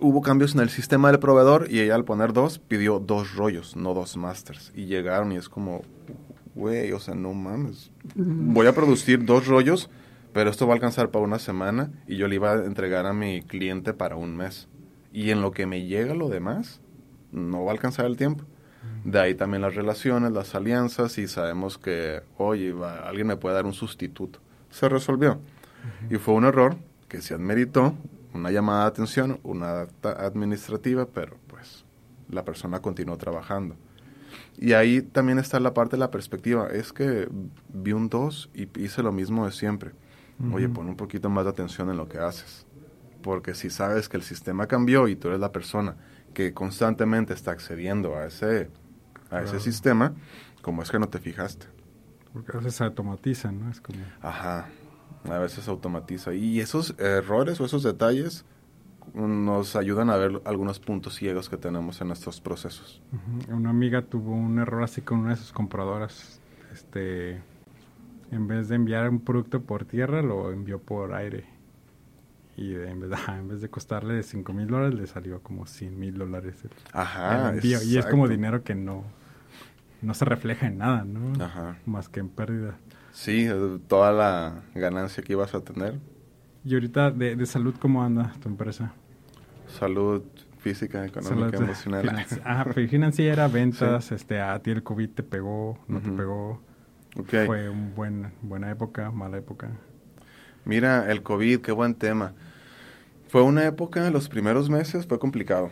[0.00, 3.76] hubo cambios en el sistema del proveedor y ella al poner dos pidió dos rollos,
[3.76, 4.72] no dos masters.
[4.74, 5.82] Y llegaron y es como,
[6.54, 7.90] güey, o sea, no mames.
[8.14, 9.90] Voy a producir dos rollos,
[10.32, 13.12] pero esto va a alcanzar para una semana y yo le iba a entregar a
[13.12, 14.68] mi cliente para un mes.
[15.12, 16.80] Y en lo que me llega lo demás,
[17.32, 18.44] no va a alcanzar el tiempo.
[19.04, 23.54] De ahí también las relaciones, las alianzas y sabemos que, oye, va- alguien me puede
[23.54, 24.38] dar un sustituto.
[24.70, 25.40] Se resolvió.
[26.10, 26.76] Y fue un error
[27.08, 27.94] que se admeritó,
[28.38, 31.84] una llamada de atención, una acta administrativa, pero pues
[32.30, 33.76] la persona continuó trabajando.
[34.58, 36.68] Y ahí también está la parte de la perspectiva.
[36.68, 37.28] Es que
[37.68, 39.92] vi un 2 y hice lo mismo de siempre.
[40.52, 40.74] Oye, Ujú.
[40.74, 42.66] pon un poquito más de atención en lo que haces.
[43.22, 45.96] Porque si sabes que el sistema cambió y tú eres la persona
[46.34, 48.68] que constantemente está accediendo a ese,
[49.30, 49.60] a ese Claro.
[49.60, 50.12] sistema,
[50.62, 51.66] ¿cómo es que no te fijaste?
[52.32, 53.70] Porque a veces se automatizan, ¿no?
[53.70, 54.68] Es como, Ajá,
[55.24, 56.34] a veces automatiza.
[56.34, 58.44] Y esos errores o esos detalles
[59.14, 63.00] nos ayudan a ver algunos puntos ciegos que tenemos en nuestros procesos.
[63.48, 66.40] una amiga tuvo un error así con una de sus compradoras.
[66.72, 67.40] Este,
[68.30, 71.46] en vez de enviar un producto por tierra, lo envió por aire.
[72.56, 75.40] Y de- en, vez de, en vez de costarle de 5 mil dólares, le salió
[75.42, 77.82] como 100 mil dólares el- Ajá, el envío.
[77.82, 79.04] Y es como dinero que no,
[80.02, 81.42] no se refleja en nada, ¿no?
[81.42, 81.78] Ajá.
[81.86, 82.76] Más que en pérdida.
[83.18, 83.48] Sí,
[83.88, 85.94] toda la ganancia que ibas a tener,
[86.64, 88.92] Y ahorita, de, de salud, ¿cómo anda tu empresa?
[89.66, 90.22] salud
[90.58, 92.04] física, económica, Salud, emocional.
[92.12, 96.60] financi- fi- financiera, ventas, este, a ti el COVID te pegó, no te pegó.
[97.18, 97.34] Ok.
[97.46, 99.70] Fue una buen, buena época, mala época.
[100.64, 102.34] Mira, el COVID, qué buen tema.
[103.28, 105.70] Fue una época, los primeros meses fue complicado.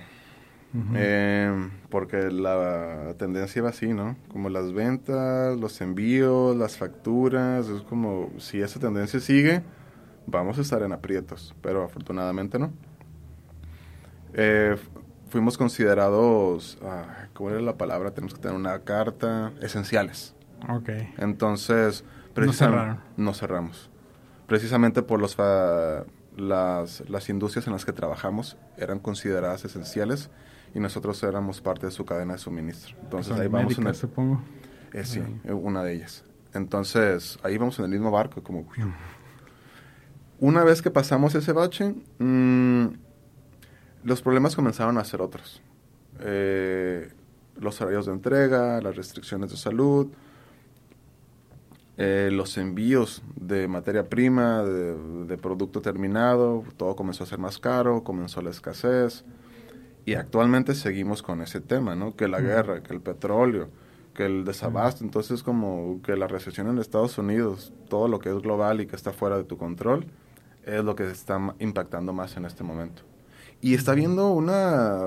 [0.74, 0.92] Ujú.
[0.94, 4.16] Eh, porque la tendencia iba así, ¿no?
[4.28, 9.62] Como las ventas, los envíos, las facturas, es como si esa tendencia sigue,
[10.26, 12.72] vamos a estar en aprietos, pero afortunadamente no.
[14.34, 14.76] Eh,
[15.28, 18.12] fuimos considerados, ah, ¿cómo era la palabra?
[18.12, 20.34] Tenemos que tener una carta, esenciales.
[20.68, 20.90] Ok.
[21.18, 23.00] Entonces, No precisam- cerraron.
[23.16, 23.90] No cerramos.
[24.46, 26.04] Precisamente por los fa-
[26.36, 30.30] las, las industrias en las que trabajamos eran consideradas esenciales
[30.76, 32.94] y nosotros éramos parte de su cadena de suministro.
[33.02, 34.42] Entonces ahí vamos en médicas, el, supongo.
[34.92, 36.22] eh, sí, eh, una de ellas.
[36.52, 38.66] Entonces ahí vamos en el mismo barco, como
[40.38, 42.88] una vez que pasamos ese bache, mm,
[44.04, 45.62] los problemas comenzaron a ser otros.
[46.20, 47.10] Eh,
[47.58, 50.08] los horarios de entrega, las restricciones de salud,
[51.96, 57.58] eh, los envíos de materia prima, de, de producto terminado, todo comenzó a ser más
[57.58, 59.24] caro, comenzó la escasez.
[60.06, 62.16] Y actualmente seguimos con ese tema, ¿no?
[62.16, 63.70] Que la guerra, que el petróleo,
[64.14, 65.04] que el desabasto.
[65.04, 68.96] Entonces, como que la recesión en Estados Unidos, todo lo que es global y que
[68.96, 70.06] está fuera de tu control,
[70.64, 73.02] es lo que está impactando más en este momento.
[73.60, 75.00] Y está habiendo una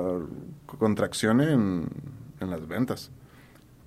[0.65, 1.87] contracción en,
[2.41, 3.11] en las ventas.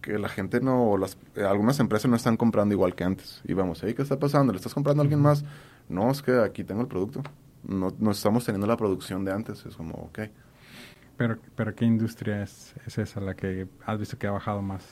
[0.00, 3.40] que la gente no, las, eh, algunas empresas no están comprando igual que antes.
[3.44, 4.52] Y vamos, ¿qué está pasando?
[4.52, 5.44] ¿Le estás comprando a alguien más?
[5.88, 7.22] No, es que aquí tengo el producto.
[7.64, 9.64] No, no estamos teniendo la producción de antes.
[9.66, 10.20] Es como, ok.
[11.16, 14.84] Pero, pero ¿qué industria es, es esa la que has visto que ha bajado más?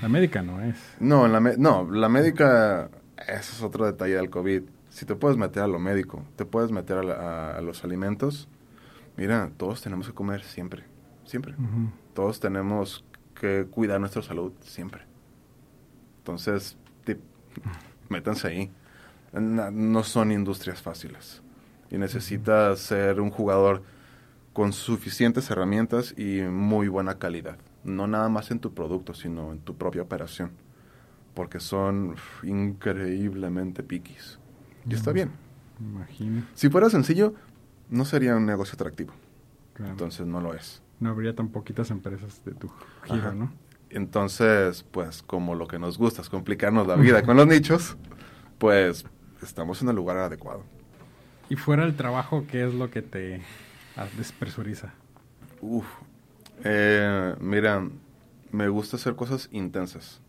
[0.00, 0.76] La médica no es.
[1.00, 4.62] No, la, no, la médica, ese es otro detalle del COVID.
[4.88, 8.48] Si te puedes meter a lo médico, te puedes meter a, los alimentos,
[9.16, 10.84] mira, todos tenemos que comer siempre,
[11.24, 11.54] siempre.
[12.14, 15.02] Todos tenemos que cuidar nuestra salud siempre.
[16.18, 16.76] Entonces,
[18.08, 18.70] métanse ahí.
[19.32, 21.42] No, son industrias fáciles.
[21.90, 23.82] Y necesitas ser un jugador
[24.52, 27.56] con suficientes herramientas y muy buena calidad.
[27.84, 30.52] No nada más en tu producto, sino en tu propia operación.
[31.34, 34.38] Porque son increíblemente piquis.
[34.88, 35.30] Y está bien.
[35.80, 36.44] Imagino.
[36.54, 37.34] Si fuera sencillo,
[37.88, 39.12] no sería un negocio atractivo.
[39.78, 42.70] Entonces no lo es no habría tan poquitas empresas de tu
[43.04, 43.52] giro, ¿no?
[43.90, 47.96] Entonces, pues como lo que nos gusta es complicarnos la vida con los nichos,
[48.58, 49.04] pues
[49.42, 50.62] estamos en el lugar adecuado.
[51.50, 53.42] Y fuera del trabajo, ¿qué es lo que te
[54.16, 54.92] despresuriza?
[55.60, 55.86] Uf,
[56.64, 57.88] eh, mira,
[58.50, 60.20] me gusta hacer cosas intensas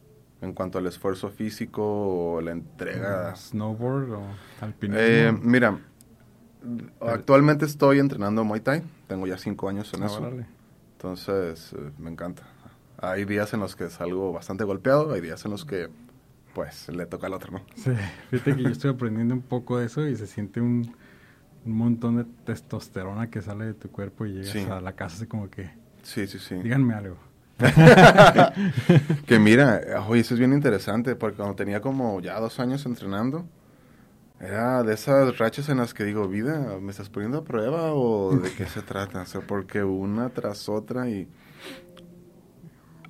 [0.41, 3.35] en cuanto al esfuerzo físico o la entrega.
[3.35, 4.23] ¿Snowboard o
[4.61, 5.01] alpinismo?
[5.01, 5.79] Eh, mira,
[6.99, 8.83] actualmente estoy entrenando Muay Thai.
[9.07, 10.31] Tengo ya cinco años en ah, eso.
[10.97, 12.43] Entonces, eh, me encanta.
[12.97, 15.89] Hay días en los que salgo bastante golpeado, hay días en los que,
[16.53, 17.61] pues, le toca al otro, ¿no?
[17.75, 17.91] Sí,
[18.29, 20.95] fíjate que yo estoy aprendiendo un poco de eso y se siente un,
[21.65, 25.49] montón de testosterona que sale de tu cuerpo y llegas a la casa así como
[25.49, 25.71] que...
[26.01, 26.55] Sí, sí, sí.
[26.55, 27.17] Díganme algo.
[29.25, 33.45] que mira, oye, eso es bien interesante, porque cuando tenía como ya dos años entrenando,
[34.39, 38.35] era de esas rachas en las que digo, vida, ¿me estás poniendo a prueba o
[38.35, 39.21] de qué se trata?
[39.21, 41.29] O sea, porque una tras otra y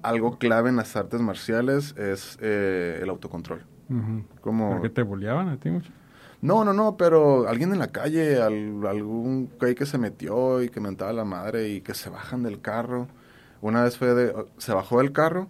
[0.04, 3.66] algo clave en las artes marciales es eh, el autocontrol.
[4.42, 4.72] Como...
[4.72, 5.92] ¿Por qué te bulleaban a ti mucho?
[6.44, 10.80] No, no, no, pero alguien en la calle, algún güey que se metió y que
[10.80, 13.08] mentaba la madre y que se bajan del carro.
[13.62, 15.48] Una vez fue de, se bajó del carro,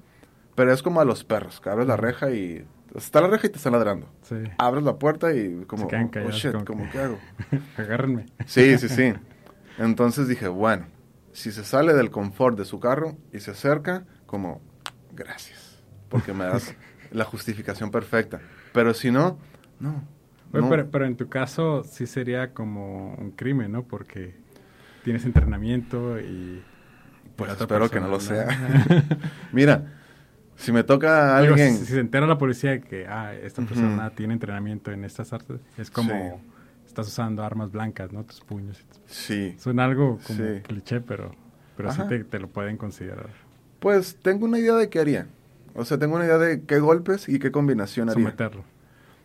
[0.56, 3.50] pero es como a los perros, que abres la reja y Está la reja y
[3.50, 4.08] te está ladrando.
[4.22, 4.36] Sí.
[4.60, 7.18] Abres la puerta y como, oh, shit, como, ¿qué hago?
[7.78, 8.28] Agárrenme.
[8.46, 9.14] Sí, sí, sí.
[9.80, 10.86] Entonces dije, bueno,
[11.32, 14.62] si se sale del confort de su carro y se acerca, como,
[15.12, 16.76] gracias, porque me das
[17.12, 18.42] la justificación perfecta.
[18.74, 19.40] Pero si no,
[19.80, 20.04] no.
[20.54, 23.84] Pero, pero, en tu caso sí sería como un crimen, ¿no?
[23.84, 24.36] Porque
[25.04, 26.62] tienes entrenamiento y...
[27.36, 28.48] Pues espero que no lo sea.
[29.52, 29.94] Mira,
[30.56, 31.76] si me toca a alguien...
[31.76, 35.60] si, se entera la policía de que ah, esta persona tiene entrenamiento en estas artes,
[35.78, 36.40] es como
[36.86, 38.24] estás usando armas blancas, ¿no?
[38.24, 38.86] Tus puños.
[39.08, 39.56] Sí.
[39.58, 41.32] Suena algo como cliché, pero,
[41.76, 43.30] pero sí te, lo pueden considerar.
[43.80, 45.28] Pues tengo una idea de qué haría.
[45.74, 48.24] O sea, tengo una idea de qué golpes y qué combinación haría.
[48.24, 48.64] Someterlo.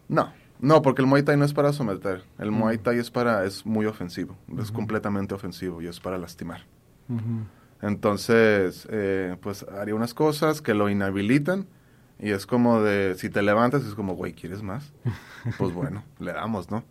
[0.08, 2.22] No, no, porque el Muay Thai no es para someter.
[2.38, 4.36] El Muay Thai es para, es muy ofensivo.
[4.58, 6.62] Es completamente ofensivo y es para lastimar.
[7.80, 11.66] Entonces, eh, pues haría unas cosas que lo inhabilitan
[12.18, 14.92] y es como de, si te levantas es como, güey, ¿quieres más?
[15.58, 16.84] pues bueno, le damos, ¿no?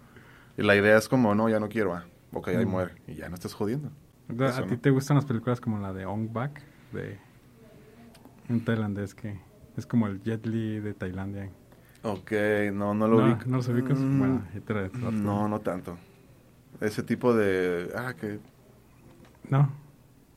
[0.58, 3.28] Y la idea es como, no, ya no quiero, ah, ok, ahí muere y ya
[3.30, 3.92] no estás jodiendo.
[4.40, 6.62] ¿A ti te gustan las películas como la de Ong Bak?
[6.94, 7.20] De
[8.50, 9.40] un tailandés que
[9.76, 11.50] es como el Jet Li de Tailandia.
[12.04, 12.32] Ok,
[12.74, 13.36] no, no lo vi.
[13.46, 13.98] ¿No los ubicas?
[14.00, 14.44] Mm, bueno,
[15.12, 15.98] no, no tanto.
[16.80, 17.90] Ese tipo de...
[17.96, 18.40] Ah, que...
[19.50, 19.72] No.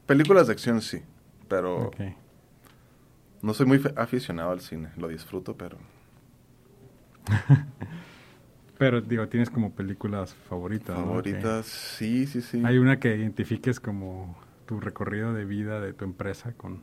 [0.07, 1.03] Películas de acción sí,
[1.49, 1.91] pero
[3.43, 4.91] no soy muy aficionado al cine.
[4.97, 5.79] Lo disfruto, pero...
[8.79, 10.97] pero digo, tienes como películas favoritas.
[10.97, 12.63] Favoritas, sí, sí, sí.
[12.65, 16.83] Hay una que identifiques como tu recorrido de vida de tu empresa con...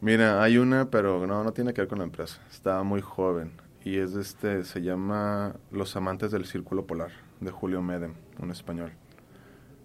[0.00, 2.40] Mira, hay una, pero no, no tiene que ver con la empresa.
[2.50, 3.52] Estaba muy joven
[3.84, 8.92] y es este, se llama Los amantes del círculo polar de Julio Medem, un español.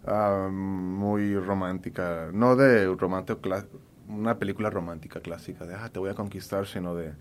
[0.05, 3.49] Ah, muy romántica, no de romántico
[4.07, 7.13] una película romántica clásica de ah, te voy a conquistar, sino de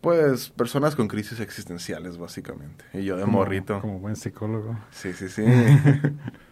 [0.00, 2.84] pues personas con crisis existenciales básicamente.
[2.94, 3.80] Y yo de morrito.
[3.80, 4.78] Como buen psicólogo.
[4.90, 5.44] Sí, sí, sí.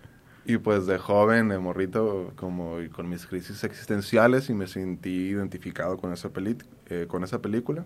[0.48, 5.98] y pues de joven, de morrito, como con mis crisis existenciales y me sentí identificado
[5.98, 6.56] con esa, peli
[6.86, 7.84] eh, con esa película.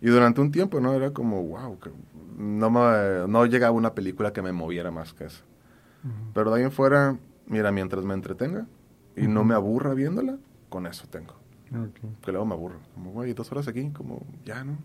[0.00, 0.92] Y durante un tiempo, ¿no?
[0.94, 1.78] Era como, wow,
[2.36, 5.44] no, me, no llegaba una película que me moviera más que eso.
[6.34, 8.66] Pero de ahí en fuera, mira, mientras me entretenga
[9.16, 10.38] y no me aburra viéndola,
[10.70, 11.36] con eso tengo.
[12.24, 12.80] Que luego me aburro.
[12.94, 14.76] Como, güey, dos horas aquí, como, ya, ¿no?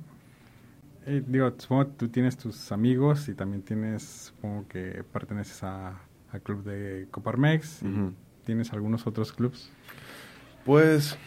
[1.08, 6.00] Eh, digo, supongo que tú tienes tus amigos y también tienes, supongo que perteneces a,
[6.36, 7.82] al club de Coparmex.
[8.44, 9.70] ¿Tienes algunos otros clubs?
[10.66, 11.18] Pues,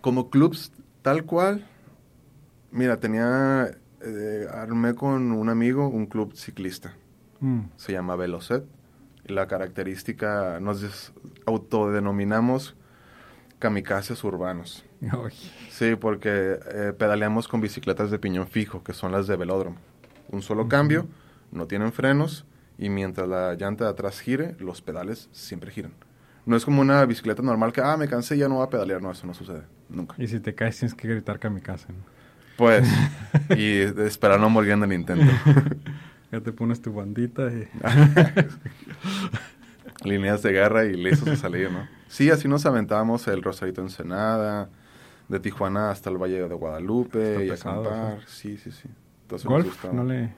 [0.00, 1.66] como clubs tal cual,
[2.70, 3.70] mira, tenía,
[4.02, 6.94] eh, armé con un amigo un club ciclista.
[7.40, 7.60] Mm.
[7.76, 8.64] Se llama Velocet.
[9.24, 11.12] Y la característica, nos
[11.46, 12.76] autodenominamos
[13.58, 14.84] kamikazes urbanos.
[15.70, 19.76] Sí, porque eh, pedaleamos con bicicletas de piñón fijo, que son las de velódromo.
[20.30, 21.06] Un solo cambio,
[21.52, 22.44] no tienen frenos
[22.78, 25.92] y mientras la llanta de atrás gire, los pedales siempre giran.
[26.46, 28.70] No es como una bicicleta normal que, ah, me cansé y ya no voy a
[28.70, 29.02] pedalear.
[29.02, 29.64] No, eso no sucede.
[29.88, 30.14] Nunca.
[30.16, 31.98] Y si te caes tienes que gritar kamikaze, ¿no?
[32.56, 32.88] Pues,
[33.56, 35.32] y esperar no morir en el intento.
[36.30, 37.66] Ya te pones tu bandita y...
[40.06, 41.88] Líneas de guerra y listos a salir, ¿no?
[42.06, 44.68] Sí, así nos aventábamos el Rosarito Ensenada,
[45.26, 48.26] de Tijuana hasta el Valle de Guadalupe Está y pesado, acampar.
[48.26, 48.90] Sí, sí, sí.
[49.22, 50.34] Entonces nos Golf, no le...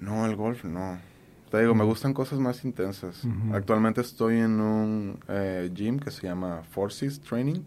[0.00, 0.98] No, el golf no.
[1.54, 3.22] Te digo, me gustan cosas más intensas.
[3.24, 3.54] Ujú.
[3.54, 7.60] Actualmente estoy en un eh, gym que se llama Forces Training,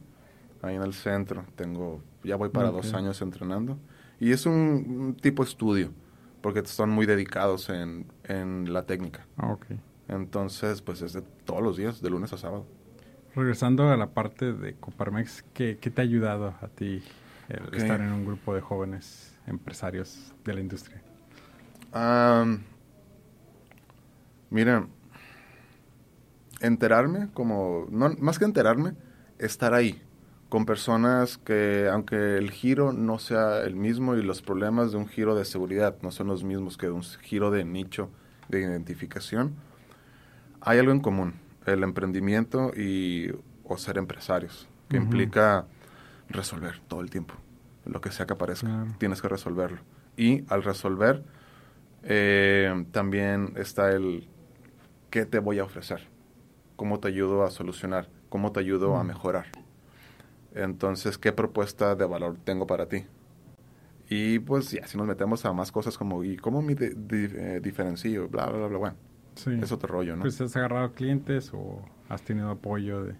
[0.62, 1.46] ahí en el centro.
[1.56, 2.96] Tengo, ya voy para dos Ok.
[2.96, 3.78] años entrenando.
[4.20, 5.94] Y es un, un tipo estudio,
[6.42, 9.26] porque están muy dedicados en, en la técnica.
[9.38, 9.68] Ah, ok.
[10.10, 12.66] Entonces, pues es de todos los días, de lunes a sábado.
[13.36, 17.02] Regresando a la parte de Coparmex, ¿qué, qué te ha ayudado a ti
[17.48, 17.78] el Ok.
[17.78, 21.02] estar en un grupo de jóvenes empresarios de la industria?
[21.94, 22.60] Am,
[24.50, 24.88] mira,
[26.62, 28.94] enterarme, como, no, más que enterarme,
[29.40, 30.02] estar ahí
[30.50, 35.08] con personas que, aunque el giro no sea el mismo y los problemas de un
[35.08, 38.10] giro de seguridad no son los mismos que de un giro de nicho
[38.48, 39.56] de identificación,
[40.62, 41.34] hay algo en común,
[41.66, 43.30] el emprendimiento y
[43.66, 45.66] o ser empresarios, que implica
[46.30, 47.34] resolver todo el tiempo,
[47.86, 48.96] lo que sea que aparezca, Claro.
[48.98, 49.80] tienes que resolverlo.
[50.16, 51.24] Y al resolver,
[52.04, 54.30] eh, también está el
[55.10, 56.08] qué te voy a ofrecer,
[56.76, 59.08] cómo te ayudo a solucionar, cómo te ayudo a Mm.
[59.08, 59.46] mejorar.
[60.54, 63.06] Entonces, ¿qué propuesta de valor tengo para ti?
[64.10, 67.28] Y pues ya, si nos metemos a más cosas como, ¿y cómo me di- di-
[67.36, 68.28] eh, diferencio?
[68.30, 68.96] Bla, bla, bla, bla, bueno,
[69.36, 69.52] Sí.
[69.62, 70.22] es otro rollo, ¿no?
[70.22, 73.16] Pues has agarrado clientes o has tenido apoyo de...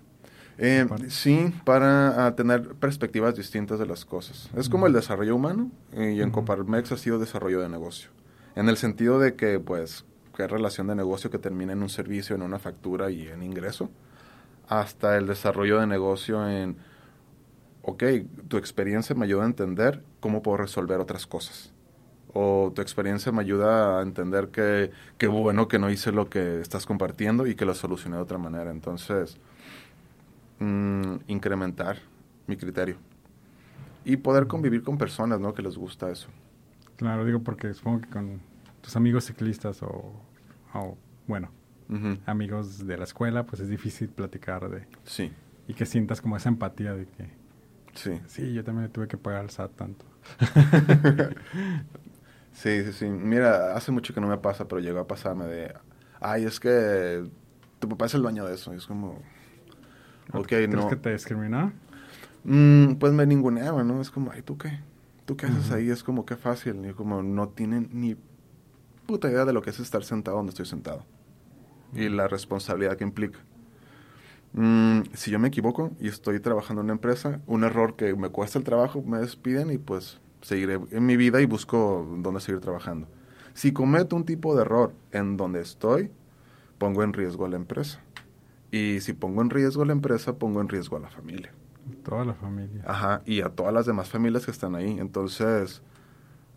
[0.60, 4.50] Eh, sí, para ah, tener perspectivas distintas de las cosas.
[4.56, 5.02] Es como el Ujú.
[5.02, 6.40] desarrollo humano y en Ujú.
[6.40, 8.10] Coparmex ha sido desarrollo de negocio.
[8.56, 10.04] En el sentido de que, pues,
[10.38, 13.90] qué relación de negocio que termina en un servicio, en una factura y en ingreso,
[14.70, 16.78] hasta el desarrollo de negocio en,
[17.82, 18.04] ok,
[18.48, 21.74] tu experiencia me ayuda a entender cómo puedo resolver otras cosas.
[22.36, 26.62] O tu experiencia me ayuda a entender que qué bueno que no hice lo que
[26.62, 28.70] estás compartiendo y que lo solucioné de otra manera.
[28.70, 29.40] Entonces,
[30.60, 31.98] mm, incrementar
[32.46, 32.98] mi criterio.
[34.06, 35.56] Y poder convivir con personas, ¿no?
[35.56, 36.28] Que les gusta eso.
[36.98, 38.40] Claro, digo porque supongo que con
[38.82, 40.27] tus amigos ciclistas o,
[40.78, 41.52] o, bueno,
[42.26, 44.88] amigos de la escuela, pues es difícil platicar de...
[45.06, 45.32] Sí,
[45.68, 47.30] Y que sientas como esa empatía de que,
[47.94, 48.22] sí.
[48.28, 50.06] sí, yo también tuve que pagar al SAT tanto.
[52.54, 53.06] Sí, sí, sí.
[53.06, 55.74] Mira, hace mucho que no me pasa, pero llegó a pasarme de,
[56.20, 57.30] ay, es que
[57.80, 58.74] tu papá es el dueño de eso.
[58.74, 59.22] Y es como,
[60.34, 60.88] ok, ¿Crees no.
[60.88, 61.72] que te discriminó?
[62.44, 64.02] Mm, pues me ninguneaba, ¿no?
[64.02, 64.80] Es como, ay, ¿tú qué?
[65.26, 65.90] ¿Tú qué haces ahí?
[65.90, 66.86] Es como, qué fácil.
[66.86, 68.16] Y como, no tienen ni
[69.08, 71.04] puta idea de lo que es estar sentado donde estoy sentado.
[71.94, 73.40] Y la responsabilidad que implica.
[74.54, 78.30] Mm, si yo me equivoco y estoy trabajando en una empresa, un error que me
[78.30, 82.62] cuesta el trabajo, me despiden y pues seguiré en mi vida y busco dónde seguir
[82.62, 83.08] trabajando.
[83.54, 86.12] Si cometo un tipo de error en donde estoy,
[86.78, 88.02] pongo en riesgo a la empresa.
[88.72, 91.52] Y si pongo en riesgo a la empresa, pongo en riesgo a la familia.
[92.04, 92.84] Toda la familia.
[92.86, 95.00] Ajá, y a todas las demás familias que están ahí.
[95.00, 95.82] Entonces,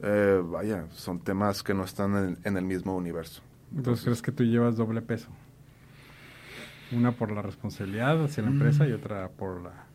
[0.03, 3.43] eh, vaya, son temas que no están en, en el mismo universo.
[3.75, 5.29] Entonces, ¿crees que tú llevas doble peso?
[6.93, 9.87] Una por la responsabilidad hacia la empresa y otra por la,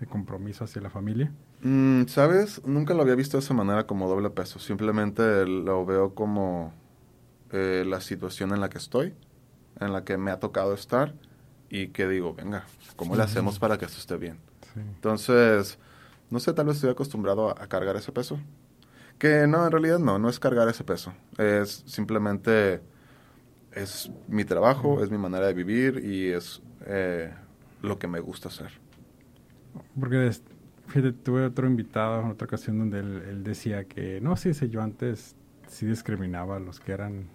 [0.00, 1.32] el compromiso hacia la familia.
[1.62, 2.64] Mm, ¿Sabes?
[2.64, 4.60] Nunca lo había visto de esa manera como doble peso.
[4.60, 6.72] Simplemente lo veo como
[7.50, 9.14] eh, la situación en la que estoy,
[9.80, 11.14] en la que me ha tocado estar
[11.68, 14.38] y que digo, venga, ¿cómo le hacemos para que esto esté bien?
[14.74, 14.80] Sí.
[14.80, 15.78] Entonces,
[16.30, 18.38] no sé, tal vez estoy acostumbrado a, a cargar ese peso.
[19.18, 21.14] Que no, en realidad no, no es cargar ese peso.
[21.38, 22.82] Es simplemente,
[23.72, 27.32] es mi trabajo, es mi manera de vivir y es eh,
[27.82, 28.70] lo que me gusta hacer.
[29.98, 30.30] Porque,
[30.88, 34.68] fíjate, tuve otro invitado en otra ocasión donde él, él decía que, no, sí, dice,
[34.68, 35.36] yo antes
[35.68, 37.28] sí discriminaba a los que eran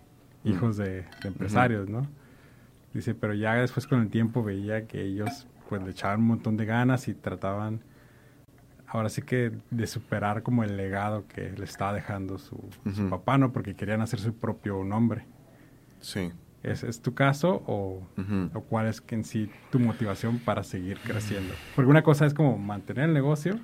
[0.44, 2.08] hijos de, de empresarios, ¿no?
[2.94, 6.58] Dice, pero ya después con el tiempo veía que ellos pues le echaban un montón
[6.58, 7.82] de ganas y trataban,
[8.90, 12.58] ahora sí que de superar como el legado que le estaba dejando su,
[13.10, 13.52] papá, ¿no?
[13.52, 15.26] Porque querían hacer su propio nombre.
[16.00, 16.32] Sí.
[16.64, 18.04] ¿Es, ¿Es, tu caso o,
[18.54, 21.54] o, cuál es que en sí tu motivación para seguir creciendo?
[21.76, 23.58] Porque una cosa es como mantener el negocio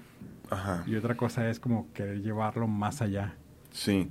[0.85, 3.35] y otra cosa es como querer llevarlo más allá.
[3.71, 4.09] Sí.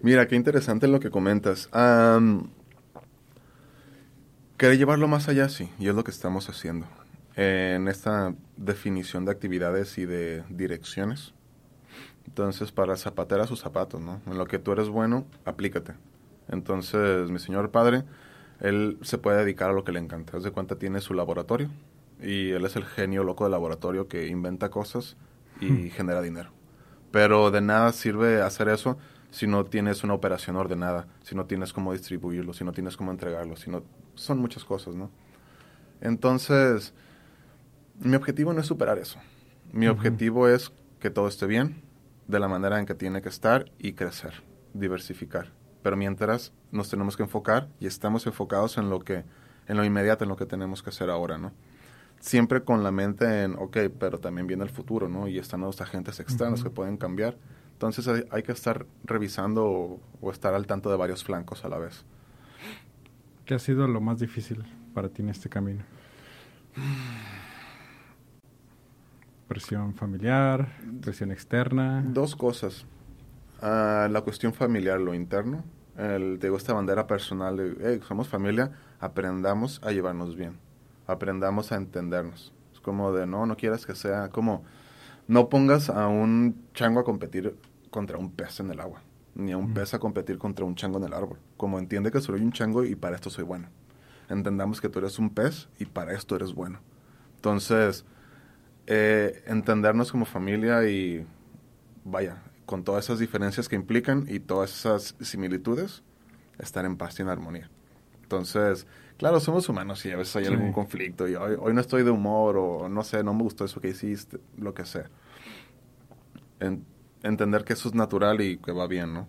[0.00, 1.68] Mira, qué interesante lo que comentas.
[4.56, 6.88] querer llevarlo más allá, sí, y es lo que estamos haciendo.
[7.36, 11.34] En esta definición de actividades y de direcciones.
[12.26, 14.20] Entonces, para zapatera sus zapatos, ¿no?
[14.26, 15.94] En lo que tú eres bueno, aplícate.
[16.48, 18.04] Entonces, mi señor padre,
[18.60, 20.36] él se puede dedicar a lo que le encanta.
[20.36, 21.70] Haz de cuenta, tiene su laboratorio
[22.20, 25.16] y él es el genio loco del laboratorio que inventa cosas
[25.60, 25.90] y hmm.
[25.90, 26.50] genera dinero.
[27.10, 28.98] Pero de nada sirve hacer eso
[29.30, 33.10] si no tienes una operación ordenada, si no tienes cómo distribuirlo, si no tienes cómo
[33.10, 33.82] entregarlo, si no...
[34.14, 35.10] Son muchas cosas, ¿no?
[36.02, 36.92] Entonces,
[38.04, 39.18] mi objetivo no es superar eso.
[39.72, 41.82] Mi objetivo es que todo esté bien,
[42.28, 44.42] de la manera en que tiene que estar y crecer,
[44.74, 45.52] diversificar.
[45.82, 49.24] Pero mientras nos tenemos que enfocar y estamos enfocados en lo que,
[49.66, 51.52] en lo inmediato, en lo que tenemos que hacer ahora, ¿no?
[52.20, 55.26] Siempre con la mente en, ok, pero también viene el futuro, ¿no?
[55.26, 57.36] Y están los agentes externos que pueden cambiar.
[57.72, 62.04] Entonces hay, que estar revisando o, estar al tanto de varios flancos a la vez.
[63.44, 65.82] ¿Qué ha sido lo más difícil para ti en este camino?
[69.52, 70.66] Presión familiar,
[71.02, 72.02] presión externa.
[72.06, 72.86] Dos cosas.
[73.60, 75.62] Ah, la cuestión familiar, lo interno.
[75.98, 80.56] El, digo, esta bandera personal de, somos familia, aprendamos a llevarnos bien.
[81.06, 82.54] Aprendamos a entendernos.
[82.72, 84.64] Es como de, no, no quieras que sea como,
[85.28, 87.54] no pongas a un chango a competir
[87.90, 89.02] contra un pez en el agua,
[89.34, 91.36] ni a un pez a competir contra un chango en el árbol.
[91.58, 93.68] Como entiende que soy un chango y para esto soy bueno.
[94.30, 96.80] Entendamos que tú eres un pez y para esto eres bueno.
[97.36, 98.06] Entonces,
[98.86, 101.26] eh, entendernos como familia y,
[102.04, 106.02] vaya, con todas esas diferencias que implican y todas esas similitudes,
[106.58, 107.70] estar en paz y en armonía.
[108.22, 108.86] Entonces,
[109.18, 112.10] claro, somos humanos y a veces hay algún conflicto y hoy, hoy, no estoy de
[112.10, 115.10] humor o no sé, no me gustó eso que hiciste, lo que sea.
[116.60, 116.84] En,
[117.22, 119.28] entender que eso es natural y que va bien, ¿no?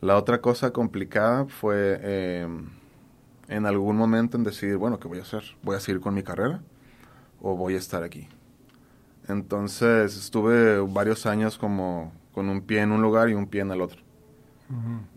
[0.00, 2.70] La otra cosa complicada fue em,
[3.48, 5.42] en algún momento en decidir, bueno, ¿qué voy a hacer?
[5.62, 6.62] ¿Voy a seguir con mi carrera
[7.40, 8.28] o voy a estar aquí?
[9.28, 13.70] Entonces estuve varios años como con un pie en un lugar y un pie en
[13.70, 14.00] el otro.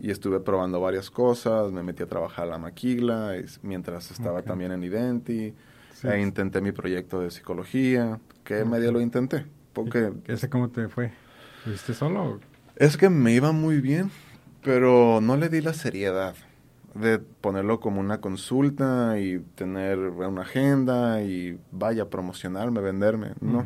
[0.00, 4.72] Y estuve probando varias cosas, me metí a trabajar a la maquila mientras estaba también
[4.72, 5.54] en Identi,
[6.02, 9.46] e intenté mi proyecto de psicología, que medio lo intenté.
[9.74, 11.12] Porque, ¿Ese cómo te fue?
[11.66, 12.40] ¿Lo solo?
[12.76, 14.10] Es que me iba muy bien,
[14.62, 16.34] pero no le di la seriedad
[16.94, 23.64] de ponerlo como una consulta y tener una agenda y vaya, promocionarme, venderme, no.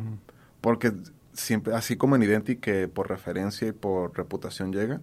[0.67, 0.93] Porque
[1.33, 5.01] siempre, así como en Identi que por referencia y por reputación llegan,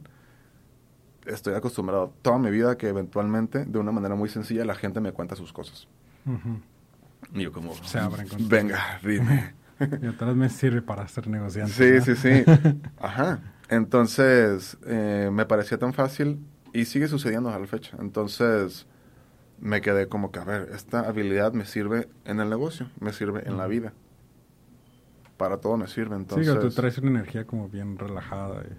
[1.25, 5.13] estoy acostumbrado toda mi vida que eventualmente, de una manera muy sencilla, la gente me
[5.13, 5.87] cuenta sus cosas.
[7.33, 9.55] Y yo como, Se abren venga, dime.
[10.01, 11.75] Y otra vez me sirve para hacer negociantes.
[11.75, 12.43] Sí, sí, sí.
[12.99, 13.39] Ajá.
[13.69, 17.95] Entonces, eh, me parecía tan fácil y sigue sucediendo a la fecha.
[18.01, 18.85] Entonces,
[19.61, 23.47] me quedé como que, a ver, esta habilidad me sirve en el negocio, me sirve
[23.47, 23.93] en la vida.
[25.43, 26.47] Para todo me sirve, entonces...
[26.47, 28.63] Sí, tú traes una energía como bien relajada.
[28.63, 28.73] Y,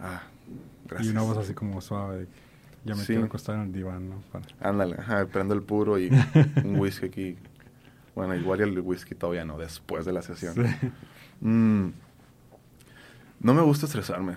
[0.00, 0.22] ah,
[0.86, 1.08] gracias.
[1.08, 2.26] Y una voz así como suave.
[2.86, 4.22] ya me quiero acostar en el diván, ¿no?
[4.58, 6.08] Ándale, ajá, prendo el puro y
[6.64, 7.36] un whisky aquí
[8.14, 10.54] bueno, igual el whisky todavía no, después de la sesión.
[11.38, 11.88] Mm,
[13.40, 14.36] no me gusta estresarme.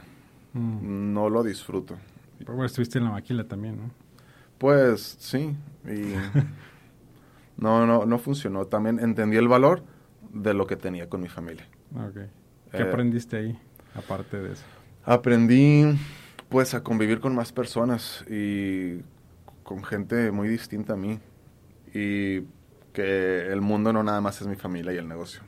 [0.51, 1.13] Mm.
[1.13, 1.95] No lo disfruto.
[2.39, 3.89] Pero bueno, estuviste en la maquila también, ¿no?
[4.57, 5.55] Pues sí.
[5.85, 6.13] Y
[7.57, 8.65] no, no, no funcionó.
[8.65, 9.81] También entendí el valor
[10.31, 11.67] de lo que tenía con mi familia.
[12.09, 12.27] Okay.
[12.71, 13.59] ¿Qué eh, aprendiste ahí,
[13.95, 14.63] aparte de eso?
[15.05, 15.85] Aprendí,
[16.49, 19.01] pues, a convivir con más personas y
[19.63, 21.19] con gente muy distinta a mí.
[21.93, 22.41] Y
[22.93, 25.41] que el mundo no nada más es mi familia y el negocio.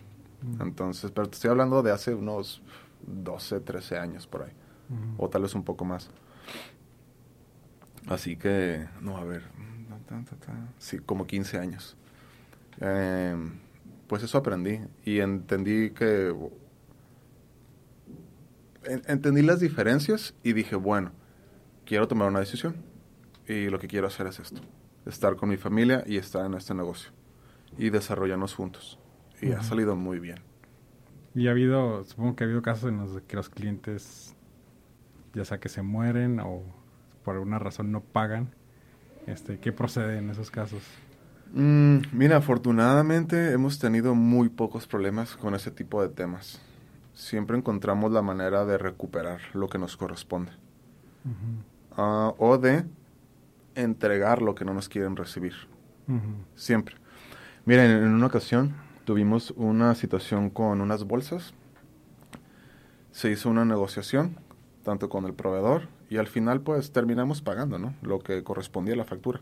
[0.60, 2.64] Entonces, pero te estoy hablando de hace unos
[3.06, 4.52] 12, 13 años por ahí,
[5.18, 6.10] o tal vez un poco más.
[8.08, 9.44] Así que, no, a ver,
[10.80, 11.96] sí, como 15 años.
[12.80, 13.60] Em,
[14.12, 16.36] pues eso aprendí y entendí que...
[18.84, 21.14] entendí las diferencias y dije, bueno,
[21.86, 22.76] quiero tomar una decisión
[23.48, 24.60] y lo que quiero hacer es esto,
[25.06, 27.14] estar con mi familia y estar en este negocio
[27.78, 29.00] y desarrollarnos juntos.
[29.42, 30.40] Y ha salido muy bien.
[31.34, 34.36] Y ha habido, supongo que ha habido casos en los que los clientes,
[35.34, 36.64] ya sea que se mueren o
[37.24, 38.54] por alguna razón no pagan.
[39.26, 40.84] Este, ¿Qué procede en esos casos?
[41.54, 46.62] Mm, mira, afortunadamente hemos tenido muy pocos problemas con ese tipo de temas.
[47.14, 50.52] Siempre encontramos la manera de recuperar lo que nos corresponde.
[51.98, 52.86] Ah, o de
[53.76, 55.54] entregar lo que no nos quieren recibir.
[56.56, 56.96] Siempre.
[57.66, 58.74] Miren, en una ocasión
[59.06, 61.54] tuvimos una situación con unas bolsas.
[63.12, 64.38] Se hizo una negociación,
[64.84, 67.94] tanto con el proveedor, y al final pues terminamos pagando, ¿no?
[68.02, 69.42] Lo que correspondía a la factura.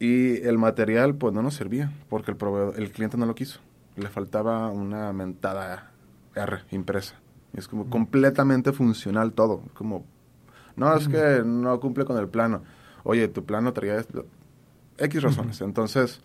[0.00, 3.60] Y el material pues no nos servía, porque el, proveedor, el cliente no lo quiso.
[3.96, 5.92] Le faltaba una mentada
[6.34, 7.16] R impresa.
[7.52, 9.62] es como completamente funcional todo.
[9.74, 10.06] Como,
[10.74, 12.62] no, es que no cumple con el plano.
[13.04, 14.24] Oye, tu plano traía esto.
[14.96, 15.60] X razones.
[15.60, 16.22] Entonces,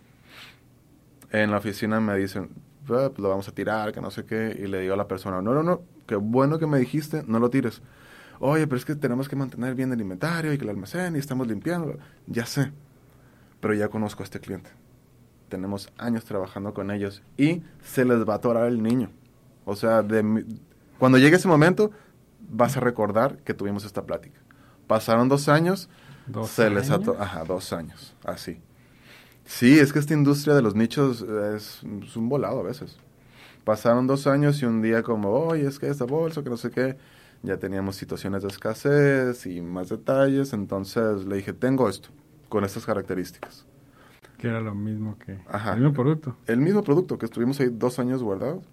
[1.32, 2.50] en la oficina me dicen,
[2.90, 5.08] ah, pues lo vamos a tirar, que no sé qué, y le digo a la
[5.08, 7.82] persona, no, no, no, qué bueno que me dijiste, no lo tires.
[8.40, 11.20] Oye, pero es que tenemos que mantener bien el inventario y que el almacén y
[11.20, 11.98] estamos limpiando.
[12.28, 12.72] Ya sé,
[13.66, 14.70] pero ya conozco a este cliente.
[15.50, 19.10] Tenemos años trabajando con ellos y se les va a atorar el niño.
[19.66, 20.46] O sea, de,
[21.00, 21.90] cuando llegue ese momento,
[22.48, 24.40] vas a recordar que tuvimos esta plática.
[24.86, 25.90] Pasaron dos años,
[26.46, 28.62] se les atoró, ajá, dos años, así.
[29.46, 31.82] Sí, es que esta industria de los nichos es,
[32.16, 33.00] un volado a veces.
[33.64, 36.70] Pasaron dos años y un día como, oye, es que esta bolsa, que no sé
[36.70, 36.98] qué,
[37.42, 42.10] ya teníamos situaciones de escasez y más detalles, entonces le dije, tengo esto,
[42.56, 43.66] con estas características.
[44.38, 46.38] Que era lo mismo que el mismo producto.
[46.48, 48.64] El mismo producto, que estuvimos ahí dos años guardados.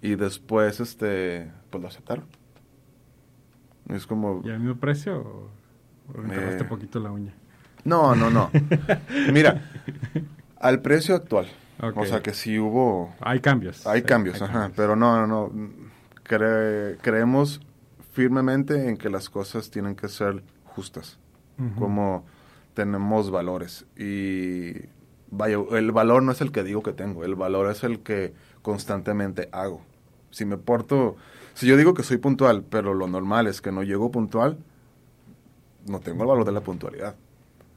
[0.00, 2.24] Y después, este, pues lo aceptaron.
[3.88, 4.42] Es como...
[4.44, 5.50] ¿Y al mismo precio o,
[6.12, 7.32] o poquito la uña?
[7.84, 8.50] No, no, no.
[9.32, 9.62] Mira,
[10.58, 11.46] al precio actual.
[11.94, 13.14] O sea que si hubo...
[13.20, 13.86] Hay cambios.
[13.86, 14.72] Hay cambios, ajá.
[14.74, 15.72] Pero no, no, no.
[17.00, 17.60] creemos
[18.10, 21.20] firmemente en que las cosas tienen que ser justas.
[21.78, 22.24] Como
[22.74, 23.86] tenemos valores.
[23.96, 24.72] Y
[25.30, 27.24] vaya, el valor no es el que digo que tengo.
[27.24, 29.82] El valor es el que constantemente hago.
[30.30, 31.16] Si me porto...
[31.54, 34.56] Si yo digo que soy puntual, pero lo normal es que no llego puntual,
[35.86, 37.14] no tengo el valor de la puntualidad.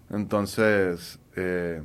[0.10, 1.82] Entonces, eh,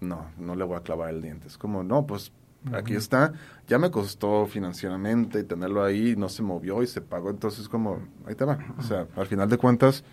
[0.00, 1.48] no, no le voy a clavar el diente.
[1.48, 2.32] Es como, no, pues
[2.72, 3.32] aquí está,
[3.68, 7.98] ya me costó financieramente y tenerlo ahí, no se movió y se pagó, entonces como,
[8.26, 8.58] ahí te va.
[8.78, 10.04] O sea, al final de cuentas,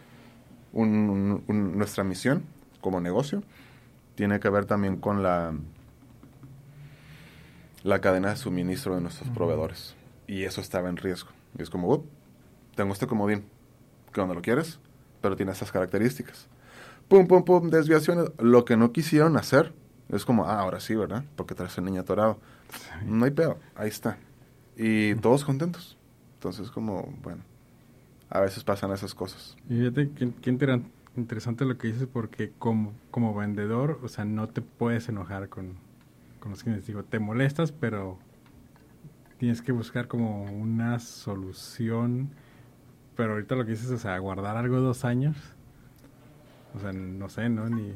[0.85, 2.43] nuestra misión
[2.81, 3.43] como negocio
[4.15, 5.53] tiene que ver también con la,
[7.83, 9.95] la cadena de suministro de nuestros proveedores.
[10.27, 11.29] Y eso estaba en riesgo.
[11.57, 12.03] Y es como,
[12.75, 13.45] tengo este comodín,
[14.11, 14.79] que no lo quieres,
[15.21, 16.47] pero tiene estas características
[17.07, 18.31] pum, pum, pum, desviaciones.
[18.39, 19.73] Lo que no quisieron hacer
[20.09, 21.23] es como, ah, ahora sí, ¿verdad?
[21.35, 22.39] Porque traes el niño atorado.
[23.05, 24.17] No hay pedo, ahí está.
[24.75, 25.97] Y todos contentos.
[26.35, 27.43] Entonces, como, bueno,
[28.29, 29.57] a veces pasan esas cosas.
[29.69, 30.49] Y fíjate, qué,
[31.15, 35.75] interesante lo que dices, porque como, como vendedor, o sea, no te puedes enojar con,
[36.39, 36.87] con los clientes.
[36.87, 38.17] Digo, te molestas, pero
[39.37, 42.29] tienes que buscar como una solución.
[43.15, 45.35] Pero ahorita lo que dices, o sea, guardar algo dos años
[46.77, 47.69] o sea, no sé, ¿no?
[47.69, 47.93] Ni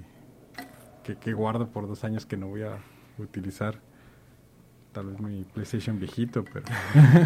[1.03, 2.77] que, guardo por dos años que no voy a
[3.17, 3.79] utilizar.
[4.91, 6.65] Tal vez mi PlayStation viejito, pero...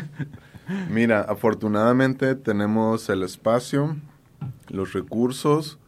[0.89, 3.95] Mira, afortunadamente tenemos el espacio,
[4.69, 5.79] los recursos,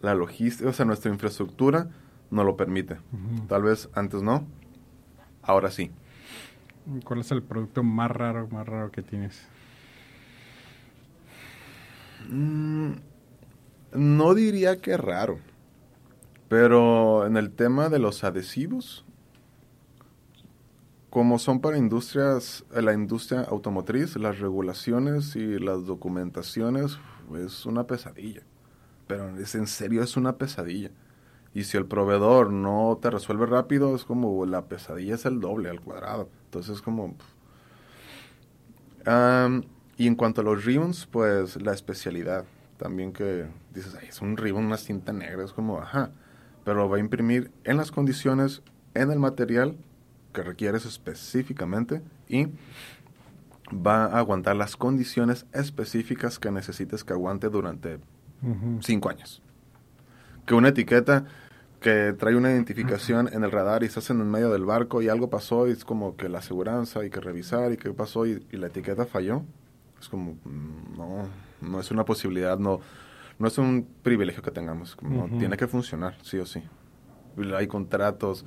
[0.00, 1.88] la logística, o sea, nuestra infraestructura
[2.30, 2.98] nos lo permite.
[3.48, 4.46] Tal vez antes no,
[5.42, 5.90] ahora sí.
[7.04, 9.40] ¿Cuál es el producto más raro, más raro que tienes?
[12.28, 12.92] Mm,
[13.94, 15.38] no diría que raro,
[16.48, 19.04] pero en el tema de los adhesivos,
[21.12, 26.98] como son para industrias, la industria automotriz, las regulaciones y las documentaciones
[27.36, 28.40] es una pesadilla.
[29.06, 30.90] Pero es en serio es una pesadilla.
[31.52, 35.68] Y si el proveedor no te resuelve rápido, es como la pesadilla es el doble
[35.68, 36.30] al cuadrado.
[36.46, 37.14] Entonces es como...
[39.98, 42.46] y en cuanto a los ribbons, pues la especialidad
[42.78, 43.44] también que
[43.74, 46.10] dices, Ay, es un ribbon, una cinta negra, es como, ajá,
[46.64, 48.62] pero va a imprimir en las condiciones,
[48.94, 49.76] en el material
[50.32, 52.48] que requieres específicamente y
[53.72, 57.98] va a aguantar las condiciones específicas que necesites que aguante durante
[58.80, 59.42] cinco años.
[60.46, 61.26] Que una etiqueta
[61.80, 65.08] que trae una identificación en el radar y estás en el medio del barco y
[65.08, 68.40] algo pasó y es como que la aseguranza hay que revisar y qué pasó y
[68.52, 69.42] la etiqueta falló.
[70.00, 71.28] Es como, mm, no,
[71.60, 72.80] no es una posibilidad, no,
[73.38, 74.96] no es un privilegio que tengamos,
[75.38, 76.62] tiene que funcionar, sí o sí.
[77.56, 78.44] Hay contratos,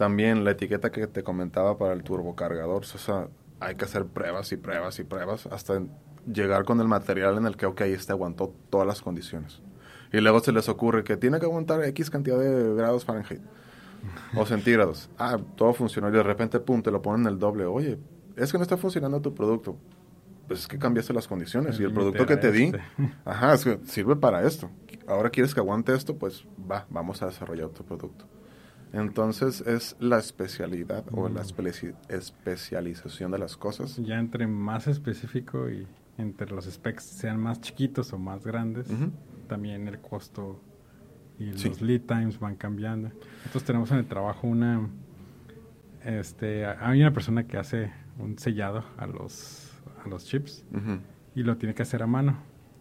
[0.00, 3.28] también la etiqueta que te comentaba para el turbocargador, o sea,
[3.60, 5.82] hay que hacer pruebas y pruebas y pruebas hasta
[6.26, 9.60] llegar con el material en el que, ok, este aguantó todas las condiciones.
[10.10, 13.42] Y luego se les ocurre que tiene que aguantar X cantidad de grados Fahrenheit
[14.34, 15.10] o centígrados.
[15.18, 17.66] Ah, todo funcionó y de repente, pum, te lo ponen el doble.
[17.66, 17.98] Oye,
[18.36, 19.76] es que no está funcionando tu producto
[20.48, 22.72] pues es que cambiaste las condiciones y el producto que te di,
[23.26, 24.70] ajá, sirve para esto.
[25.06, 28.24] ahora quieres que aguante esto, pues va, vamos a desarrollar otro producto.
[28.92, 31.84] Entonces es la especialidad o la mm.
[32.08, 33.96] especialización de las cosas.
[33.96, 35.86] Ya entre más específico y
[36.18, 38.88] entre los specs sean más chiquitos o más grandes,
[39.48, 40.60] también el costo
[41.38, 43.10] y los lead times van cambiando.
[43.38, 44.88] Nosotros tenemos en el trabajo una,
[46.04, 49.72] este, hay una persona que hace un sellado a los,
[50.04, 50.64] a los chips
[51.34, 52.36] y lo tiene que hacer a mano.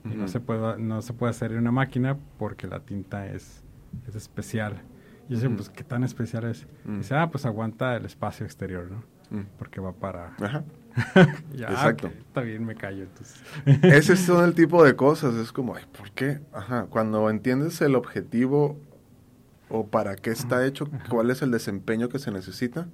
[0.05, 3.64] Y no se, puede, no se puede hacer en una máquina porque la tinta es,
[4.07, 4.82] es especial.
[5.30, 6.65] Y yo pues, ¿qué tan especial es?
[6.84, 9.03] dice, ah, pues aguanta el espacio exterior, ¿no?
[9.59, 10.34] Porque va para...
[10.41, 10.63] Ajá.
[11.53, 12.07] Exacto.
[12.07, 13.03] está bien, me callo.
[13.03, 13.43] Entonces.
[13.84, 15.36] Ese es todo el tipo de cosas.
[15.36, 16.41] Es como, ay, ¿por qué?
[16.51, 16.88] Ajá.
[16.89, 18.80] Cuando entiendes el objetivo
[19.69, 22.88] o para qué está hecho, cuál es el desempeño que se necesita.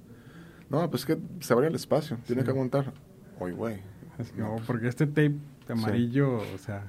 [0.68, 2.18] No, pues que se abre el espacio.
[2.26, 2.92] Tiene que aguantar.
[3.40, 3.80] Oye, güey.
[4.36, 5.36] No, porque este tape
[5.68, 6.84] amarillo, o sea,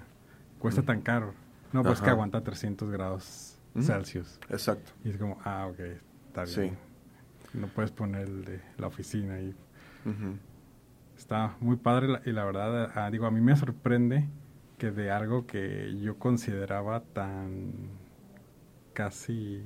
[0.59, 1.33] cuesta tan caro.
[1.71, 4.39] No, pues que aguanta 300 grados Celsius.
[4.49, 4.91] Exacto.
[5.03, 5.79] Y es como, ah, ok,
[6.27, 6.77] está bien.
[7.53, 9.55] No puedes poner el de la oficina ahí.
[11.17, 14.27] Está muy padre y la verdad, ah, digo, a mí me sorprende
[14.77, 17.71] que de algo que yo consideraba tan
[18.93, 19.63] casi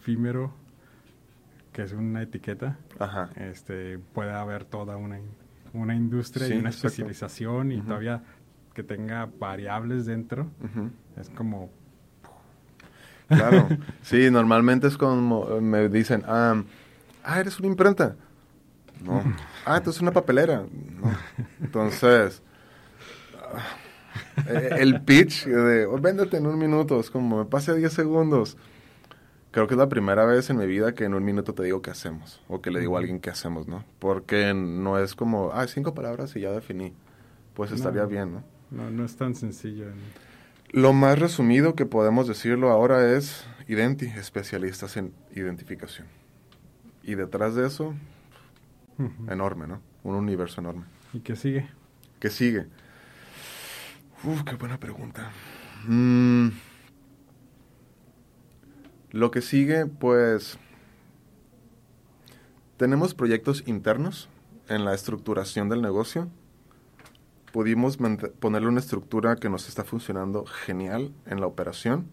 [0.00, 0.52] efímero,
[1.72, 2.78] que es una etiqueta,
[3.36, 5.20] este puede haber toda una,
[5.74, 8.22] una industria y una especialización y todavía
[8.74, 10.50] que tenga variables dentro.
[11.16, 11.70] Es como
[13.28, 13.68] Claro,
[14.02, 16.62] sí, normalmente es como me dicen, ah,
[17.24, 18.16] ah, eres una imprenta.
[19.02, 19.22] No.
[19.68, 20.58] Ah, entonces una papelera.
[20.60, 21.10] No.
[21.60, 22.40] Entonces,
[24.46, 28.56] eh, el pitch de, oh, véndete en un minuto, es como, me pase 10 segundos.
[29.50, 31.82] Creo que es la primera vez en mi vida que en un minuto te digo
[31.82, 33.84] qué hacemos, o que le digo a alguien qué hacemos, ¿no?
[33.98, 36.92] Porque no es como, ah, cinco palabras y ya definí.
[37.54, 38.44] Pues estaría bien, ¿no?
[38.70, 39.86] No, no es tan sencillo.
[40.76, 46.06] Lo más resumido que podemos decirlo ahora es Identi, especialistas en identificación.
[47.02, 47.94] Y detrás de eso,
[49.26, 49.80] enorme, ¿no?
[50.02, 50.84] Un universo enorme.
[51.14, 51.66] ¿Y qué sigue?
[52.20, 52.66] ¿Qué sigue?
[54.22, 55.30] Uf, qué buena pregunta.
[55.86, 56.48] Mm.
[59.12, 60.58] lo que sigue, pues,
[62.76, 64.28] tenemos proyectos internos
[64.68, 66.28] en la estructuración del negocio
[67.56, 67.96] pudimos
[68.38, 72.06] ponerle una estructura que nos está funcionando genial en la operación,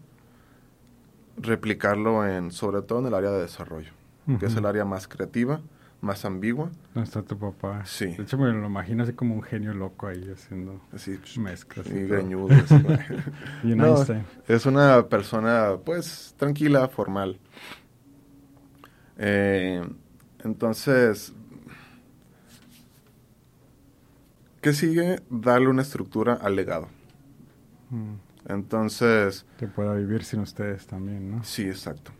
[1.36, 3.92] replicarlo en, sobre todo en el área de desarrollo,
[4.40, 5.60] que es el área más creativa,
[6.00, 6.70] más ambigua.
[6.94, 7.84] ¿Dónde está tu papá?
[7.84, 8.06] Sí.
[8.06, 11.88] De hecho, me lo imagino así como un genio loco ahí haciendo así, mezclas.
[11.88, 12.48] Y, greñudo.
[14.48, 17.38] es una persona, pues, tranquila, formal.
[19.18, 19.86] Eh,
[20.42, 21.34] entonces,
[24.64, 25.20] ¿Qué sigue?
[25.28, 26.88] Darle una estructura al legado.
[27.90, 28.14] Mm.
[28.48, 29.44] Entonces...
[29.58, 31.44] Que pueda vivir sin ustedes también, ¿no?
[31.44, 32.12] Sí, exacto.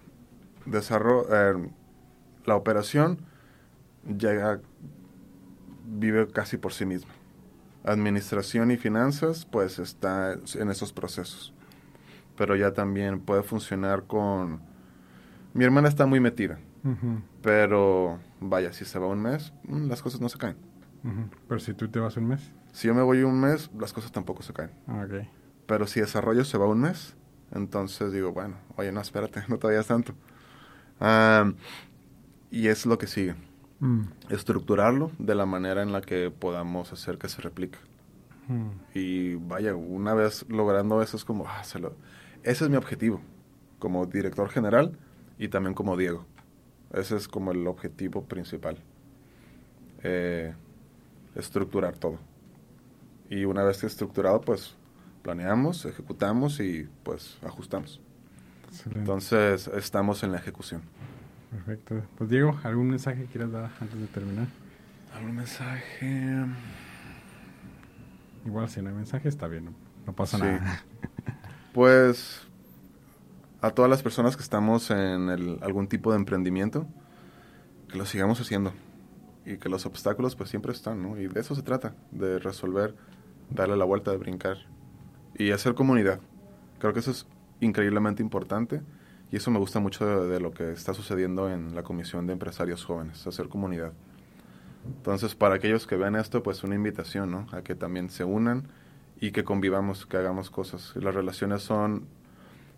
[0.66, 1.70] Desarrollo, eh,
[2.44, 3.20] la operación
[4.18, 4.60] llega,
[5.86, 7.12] vive casi por sí misma.
[7.82, 11.54] Administración y finanzas, pues está en esos procesos.
[12.36, 14.60] Pero ya también puede funcionar con...
[15.54, 16.58] Mi hermana está muy metida,
[17.40, 20.73] pero vaya, si se va un mes, mm, las cosas no se caen.
[21.48, 22.50] Pero si tú te vas un mes.
[22.72, 24.70] Si yo me voy un mes, las cosas tampoco se caen.
[24.86, 25.28] Ah, okay.
[25.66, 27.14] Pero si desarrollo se va un mes,
[27.52, 30.14] entonces digo, bueno, oye, no, espérate, no te vayas tanto.
[32.50, 33.34] y es lo que sigue.
[33.80, 34.02] Mm.
[34.30, 37.78] Estructurarlo de la manera en la que podamos hacer que se replique.
[38.48, 38.68] Mm.
[38.94, 41.94] Y vaya, una vez logrando eso es como, ah, se lo...
[42.42, 43.20] ese es mi objetivo,
[43.78, 44.96] como director general
[45.38, 46.24] y también como Diego.
[46.92, 48.78] Ese es como el objetivo principal.
[50.02, 50.54] Eh,
[51.34, 52.18] estructurar todo.
[53.28, 54.76] Y una vez estructurado, pues
[55.22, 58.00] planeamos, ejecutamos y pues ajustamos.
[58.94, 60.82] Entonces estamos en la ejecución.
[61.50, 62.02] Perfecto.
[62.18, 64.48] Pues Diego, ¿algún mensaje quieras dar antes de terminar?
[65.14, 66.44] ¿Algún mensaje?
[68.44, 69.74] Igual si no hay mensaje está bien,
[70.06, 70.82] no, pasa nada.
[71.72, 72.42] pues
[73.62, 75.30] a todas las personas que estamos en
[75.62, 76.86] algún tipo de emprendimiento,
[77.88, 78.74] que lo sigamos haciendo
[79.44, 81.18] y que los obstáculos pues siempre están, ¿no?
[81.18, 82.94] Y de eso se trata, de resolver,
[83.50, 84.58] darle la vuelta, de brincar
[85.36, 86.20] y hacer comunidad.
[86.78, 87.26] Creo que eso es
[87.60, 88.82] increíblemente importante
[89.30, 92.84] y eso me gusta mucho de, lo que está sucediendo en la Comisión de Empresarios
[92.84, 93.92] Jóvenes, hacer comunidad.
[94.86, 97.46] Entonces, para aquellos que vean esto, pues una invitación, ¿no?
[97.52, 98.68] A que también se unan
[99.18, 100.94] y que convivamos, que hagamos cosas.
[100.96, 102.06] las relaciones son,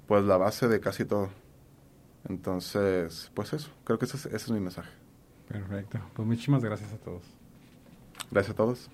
[0.06, 1.30] pues, la base de casi todo.
[2.28, 4.90] Entonces, pues eso, creo que ese es mi mensaje.
[5.48, 6.00] Perfecto.
[6.14, 7.22] Pues muchísimas gracias a todos.
[8.30, 8.90] Gracias a todos.